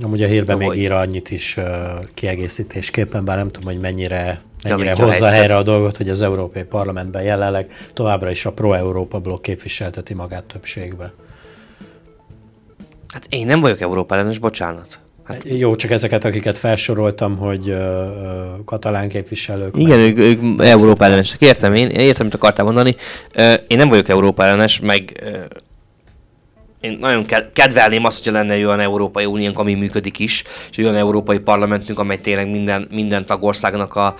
[0.03, 1.63] Amúgy a hírben még ír annyit is uh,
[2.13, 7.23] kiegészítésképpen, bár nem tudom, hogy mennyire mennyire hozza helyre a dolgot, hogy az Európai Parlamentben
[7.23, 11.13] jelenleg továbbra is a pro-Európa blokk képviselteti magát többségbe.
[13.13, 14.99] Hát én nem vagyok Európa ellenes, bocsánat.
[15.23, 15.41] Hát...
[15.43, 19.77] Jó, csak ezeket, akiket felsoroltam, hogy uh, katalán képviselők.
[19.77, 20.17] Igen, meg...
[20.17, 21.41] ők, ők Európa ellenesek.
[21.41, 22.95] Értem, én értem, amit akartál mondani.
[23.35, 25.45] Uh, én nem vagyok Európa ellenes, meg uh,
[26.79, 31.37] én nagyon kedvelném azt, hogyha lenne olyan Európai Uniónk, ami működik is, és olyan Európai
[31.39, 34.15] Parlamentünk, amely tényleg minden, minden tagországnak a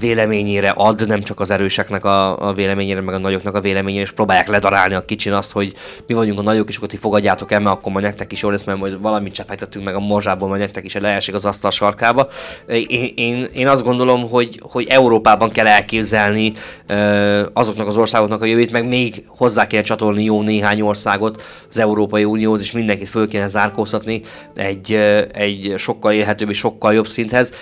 [0.00, 4.10] véleményére ad, nem csak az erőseknek a, a véleményére, meg a nagyoknak a véleményére, és
[4.10, 5.72] próbálják ledarálni a kicsin azt, hogy
[6.06, 8.50] mi vagyunk a nagyok, és akkor ti fogadjátok el, mert akkor majd nektek is jó
[8.50, 12.28] lesz, mert majd valamit csepegtetünk meg a morzsából, majd nektek is leesik az asztal sarkába.
[12.66, 16.52] Én, én, én azt gondolom, hogy, hogy Európában kell elképzelni
[17.52, 22.06] azoknak az országoknak a jövőt, meg még hozzá kell csatolni jó néhány országot az Euró
[22.08, 24.22] Európai Unióhoz, és mindenkit föl kéne zárkóztatni
[24.54, 24.92] egy,
[25.32, 27.52] egy sokkal élhetőbb és sokkal jobb szinthez,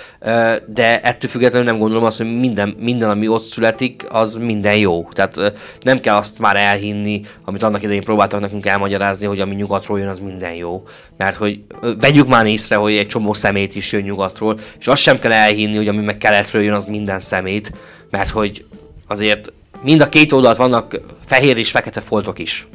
[0.67, 5.09] de ettől függetlenül nem gondolom azt, hogy minden, minden, ami ott születik, az minden jó.
[5.13, 9.99] Tehát nem kell azt már elhinni, amit annak idején próbáltak nekünk elmagyarázni, hogy ami nyugatról
[9.99, 10.83] jön, az minden jó.
[11.17, 11.61] Mert hogy
[12.01, 15.77] vegyük már észre, hogy egy csomó szemét is jön nyugatról, és azt sem kell elhinni,
[15.77, 17.73] hogy ami meg keletről jön, az minden szemét,
[18.11, 18.65] mert hogy
[19.07, 19.53] azért
[19.83, 22.67] mind a két oldalt vannak fehér és fekete foltok is.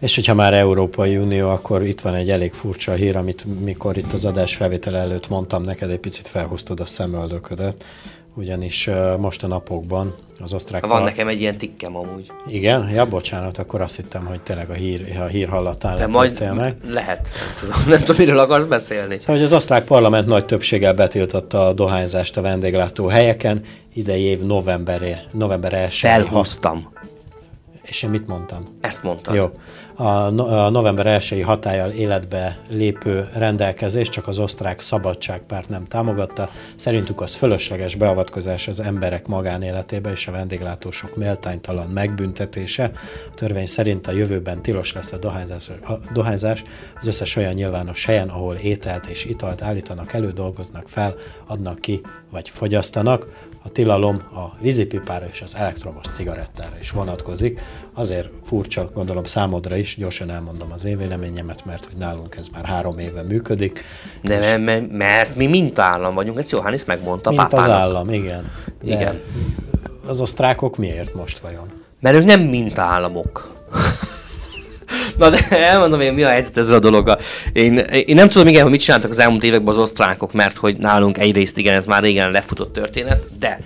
[0.00, 4.12] És hogyha már Európai Unió, akkor itt van egy elég furcsa hír, amit mikor itt
[4.12, 7.84] az adás felvétel előtt mondtam neked, egy picit felhúztad a szemöldöködet,
[8.36, 10.86] ugyanis most a napokban az osztrák...
[10.86, 12.32] Van nekem egy ilyen tikkem amúgy.
[12.46, 12.90] Igen?
[12.90, 16.76] Ja, bocsánat, akkor azt hittem, hogy tényleg a hír, a hír hallatán De majd meg.
[16.88, 17.28] lehet.
[17.60, 19.18] Nem tudom, nem tudom, miről akarsz beszélni.
[19.18, 23.62] Szóval, hogy az osztrák parlament nagy többséggel betiltotta a dohányzást a vendéglátó helyeken,
[23.94, 26.92] idei év novemberé, november 1 Felhúztam.
[27.82, 28.62] És én mit mondtam?
[28.80, 29.34] Ezt mondtam.
[29.34, 29.50] Jó
[29.96, 30.30] a,
[30.70, 36.48] november 1 hatállyal életbe lépő rendelkezés csak az osztrák szabadságpárt nem támogatta.
[36.76, 42.90] Szerintük az fölösleges beavatkozás az emberek magánéletébe és a vendéglátósok méltánytalan megbüntetése.
[43.32, 46.64] A törvény szerint a jövőben tilos lesz a dohányzás, a dohányzás
[47.00, 51.14] az összes olyan nyilvános helyen, ahol ételt és italt állítanak elő, dolgoznak fel,
[51.46, 57.60] adnak ki vagy fogyasztanak a tilalom a vízipipára és az elektromos cigarettára is vonatkozik.
[57.92, 62.64] Azért furcsa, gondolom számodra is, gyorsan elmondom az én véleményemet, mert hogy nálunk ez már
[62.64, 63.84] három éve működik.
[64.22, 64.64] De és...
[64.64, 67.66] mert, mert mi mintállam vagyunk, ezt Johannes megmondta Mint pápának.
[67.66, 68.50] az állam, igen.
[68.82, 69.20] De igen.
[70.06, 71.72] Az osztrákok miért most vajon?
[72.00, 73.52] Mert ők nem mintállamok.
[75.18, 77.18] Na de elmondom én, mi a helyzet ezzel a dologgal.
[77.52, 80.76] Én, én nem tudom igen, hogy mit csináltak az elmúlt években az osztrákok, mert hogy
[80.76, 83.60] nálunk egyrészt igen, ez már régen lefutott történet, de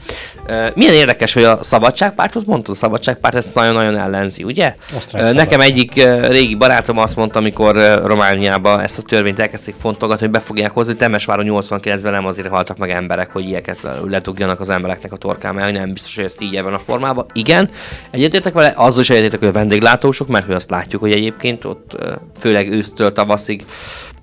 [0.49, 4.75] uh, milyen érdekes, hogy a szabadságpártot mondtad, a szabadságpárt ezt nagyon-nagyon ellenzi, ugye?
[4.97, 9.75] Osztrák Nekem egyik uh, régi barátom azt mondta, amikor uh, Romániában ezt a törvényt elkezdték
[9.81, 13.79] fontolgatni, hogy be fogják hozni, Temesváron 89-ben nem azért haltak meg emberek, hogy ilyeket
[14.09, 17.27] ledugjanak az embereknek a torkán, mert nem biztos, hogy ezt így ebben a formában.
[17.33, 17.71] Igen,
[18.11, 21.65] egyetértek vele, azzal is egyetértek, hogy a vendéglátósok, mert hogy azt látjuk, hogy egyébként egyébként,
[21.65, 21.97] ott
[22.39, 23.65] főleg ősztől tavaszig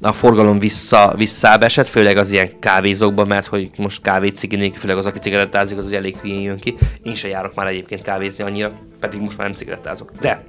[0.02, 4.98] a forgalom vissza, visszább esett, főleg az ilyen kávézókban, mert hogy most kávé ciginék, főleg
[4.98, 6.76] az, aki cigarettázik, az ugye elég hülyén jön ki.
[7.04, 10.12] Én se járok már egyébként kávézni annyira, pedig most már nem cigarettázok.
[10.22, 10.44] De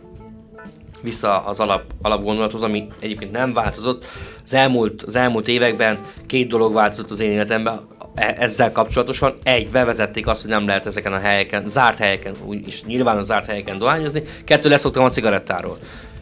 [1.03, 4.07] vissza az alap, alapgondolathoz, ami egyébként nem változott.
[4.45, 7.81] Az elmúlt, az elmúlt években két dolog változott az én életemben
[8.15, 9.35] e, ezzel kapcsolatosan.
[9.43, 13.23] Egy, bevezették azt, hogy nem lehet ezeken a helyeken, zárt helyeken, úgy is nyilván a
[13.23, 14.23] zárt helyeken dohányozni.
[14.45, 15.79] Kettő, leszoktam a cigarettáról.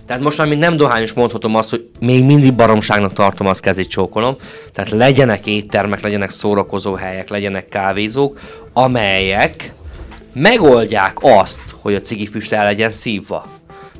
[0.06, 3.88] Tehát most már, mint nem dohányos mondhatom azt, hogy még mindig baromságnak tartom, azt kezét
[3.88, 4.36] csókolom.
[4.72, 8.38] Tehát legyenek éttermek, legyenek szórakozó helyek, legyenek kávézók,
[8.72, 9.74] amelyek
[10.32, 13.46] megoldják azt, hogy a cigifüst el legyen szívva.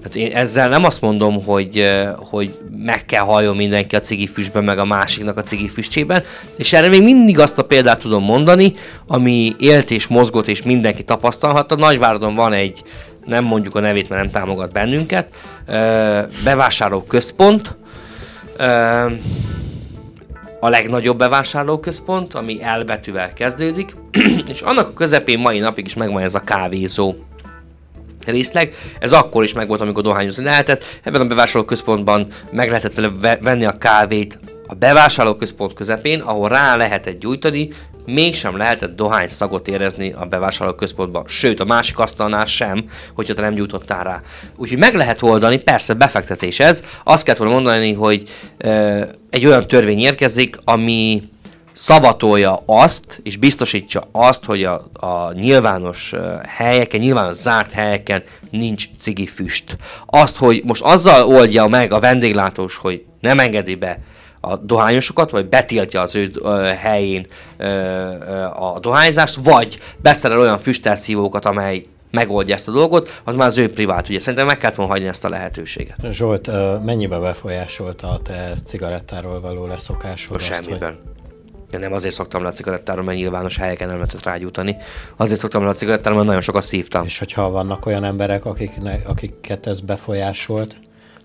[0.02, 4.78] Tehát én ezzel nem azt mondom, hogy, hogy meg kell halljon mindenki a cigifüstben, meg
[4.78, 6.22] a másiknak a cigifüstjében,
[6.56, 8.74] és erre még mindig azt a példát tudom mondani,
[9.06, 11.76] ami élt és mozgott, és mindenki tapasztalhatta.
[11.76, 12.82] Nagyváradon van egy
[13.26, 15.34] nem mondjuk a nevét, mert nem támogat bennünket,
[16.44, 17.76] bevásárló központ,
[20.60, 23.96] a legnagyobb bevásárlóközpont, ami elbetűvel kezdődik,
[24.52, 27.14] és annak a közepén mai napig is megvan ez a kávézó
[28.26, 28.74] részleg.
[28.98, 30.84] Ez akkor is megvolt, amikor dohányozni lehetett.
[31.02, 37.18] Ebben a bevásárlóközpontban meg lehetett vele venni a kávét a bevásárlóközpont közepén, ahol rá lehetett
[37.18, 37.68] gyújtani,
[38.06, 42.84] mégsem lehetett dohány szagot érezni a bevásárlóközpontban, sőt a másik asztalnál sem,
[43.14, 44.22] hogyha te nem gyújtottál rá.
[44.56, 49.00] Úgyhogy meg lehet oldani, persze befektetés ez, azt kellett volna mondani, hogy ö,
[49.30, 51.22] egy olyan törvény érkezik, ami
[51.72, 56.14] szavatolja azt, és biztosítsa azt, hogy a, a nyilvános
[56.48, 59.76] helyeken, nyilvános zárt helyeken nincs cigi füst.
[60.06, 63.98] Azt, hogy most azzal oldja meg a vendéglátós, hogy nem engedi be
[64.46, 67.26] a dohányosokat, vagy betiltja az ő ö, helyén
[67.56, 73.46] ö, ö, a dohányzást, vagy beszerel olyan füstelszívókat, amely megoldja ezt a dolgot, az már
[73.46, 74.18] az ő privát ugye.
[74.18, 75.96] Szerintem meg kellett volna hagyni ezt a lehetőséget.
[76.10, 76.50] Zsolt,
[76.84, 80.40] mennyibe befolyásolta a te cigarettáról való leszokásod?
[80.40, 80.88] Semmiben.
[80.88, 81.14] Hogy...
[81.74, 84.76] Én nem azért szoktam le a cigarettáról, mert nyilvános helyeken nem lehetett rágyújtani.
[85.16, 87.04] Azért szoktam le a cigarettáról, mert nagyon sokat szívtam.
[87.04, 88.72] És hogyha vannak olyan emberek, akik,
[89.06, 90.76] akiket ez befolyásolt,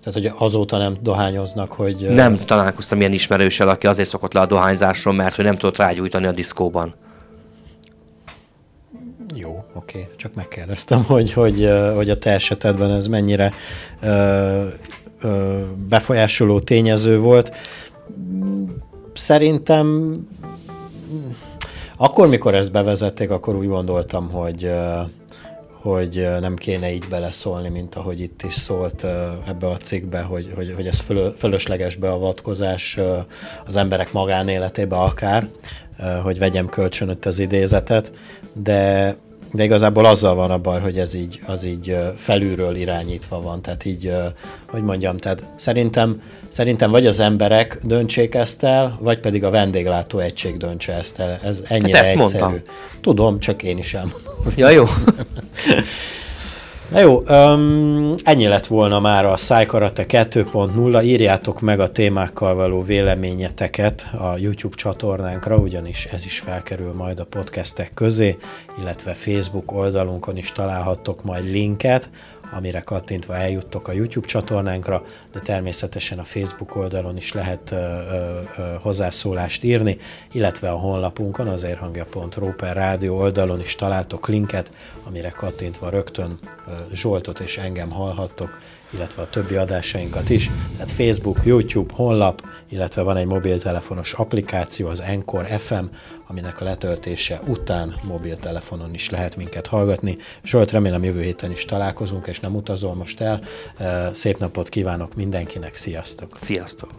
[0.03, 2.07] tehát, hogy azóta nem dohányoznak, hogy...
[2.09, 6.25] Nem találkoztam ilyen ismerőssel, aki azért szokott le a dohányzásról, mert hogy nem tudott rágyújtani
[6.25, 6.93] a diszkóban.
[9.35, 10.07] Jó, oké.
[10.15, 13.53] Csak megkérdeztem, hogy, hogy, hogy a te esetedben ez mennyire
[14.01, 14.67] ö,
[15.21, 17.55] ö, befolyásoló tényező volt.
[19.13, 20.17] Szerintem
[21.97, 24.71] akkor, mikor ezt bevezették, akkor úgy gondoltam, hogy
[25.81, 29.03] hogy nem kéne így beleszólni, mint ahogy itt is szólt
[29.47, 32.99] ebbe a cikkbe, hogy, hogy, hogy ez fölö, fölösleges beavatkozás
[33.65, 35.47] az emberek magánéletébe akár,
[36.23, 38.11] hogy vegyem kölcsönött az idézetet,
[38.53, 39.15] de
[39.53, 43.85] de igazából azzal van a baj, hogy ez így, az így felülről irányítva van, tehát
[43.85, 44.13] így,
[44.69, 50.19] hogy mondjam, tehát szerintem, szerintem vagy az emberek döntsék ezt el, vagy pedig a vendéglátó
[50.19, 51.39] egység döntse ezt el.
[51.43, 52.43] Ez ennyire hát ezt egyszerű.
[52.43, 52.73] Mondtam.
[53.01, 54.33] Tudom, csak én is elmondom.
[54.55, 54.85] Ja, jó.
[56.91, 61.03] Na jó, um, ennyi lett volna már a Szájkarate 2.0.
[61.03, 67.25] Írjátok meg a témákkal való véleményeteket a YouTube csatornánkra, ugyanis ez is felkerül majd a
[67.25, 68.37] podcastek közé,
[68.79, 72.09] illetve Facebook oldalunkon is találhattok majd linket,
[72.51, 78.41] amire kattintva eljuttok a YouTube csatornánkra, de természetesen a Facebook oldalon is lehet ö, ö,
[78.81, 79.97] hozzászólást írni,
[80.31, 84.71] illetve a honlapunkon, az érhangja.ru per rádió oldalon is találtok linket,
[85.07, 88.59] amire kattintva rögtön ö, Zsoltot és engem hallhattok,
[88.93, 90.49] illetve a többi adásainkat is.
[90.73, 95.85] Tehát Facebook, YouTube, honlap, illetve van egy mobiltelefonos applikáció, az Encore FM,
[96.31, 100.17] aminek a letöltése után mobiltelefonon is lehet minket hallgatni.
[100.43, 103.41] Zsolt, remélem jövő héten is találkozunk, és nem utazol most el.
[104.13, 106.37] Szép napot kívánok mindenkinek, sziasztok!
[106.39, 106.89] Sziasztok!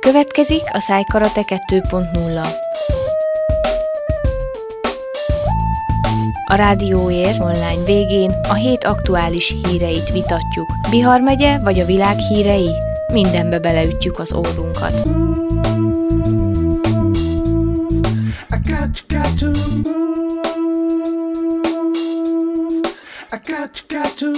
[0.00, 2.67] Következik a Szájkarate 2.0.
[6.50, 10.72] A Rádióér online végén a hét aktuális híreit vitatjuk.
[10.90, 12.70] Bihar megye vagy a világ hírei?
[13.12, 14.94] Mindenbe beleütjük az órunkat.
[23.30, 24.32] I got, got to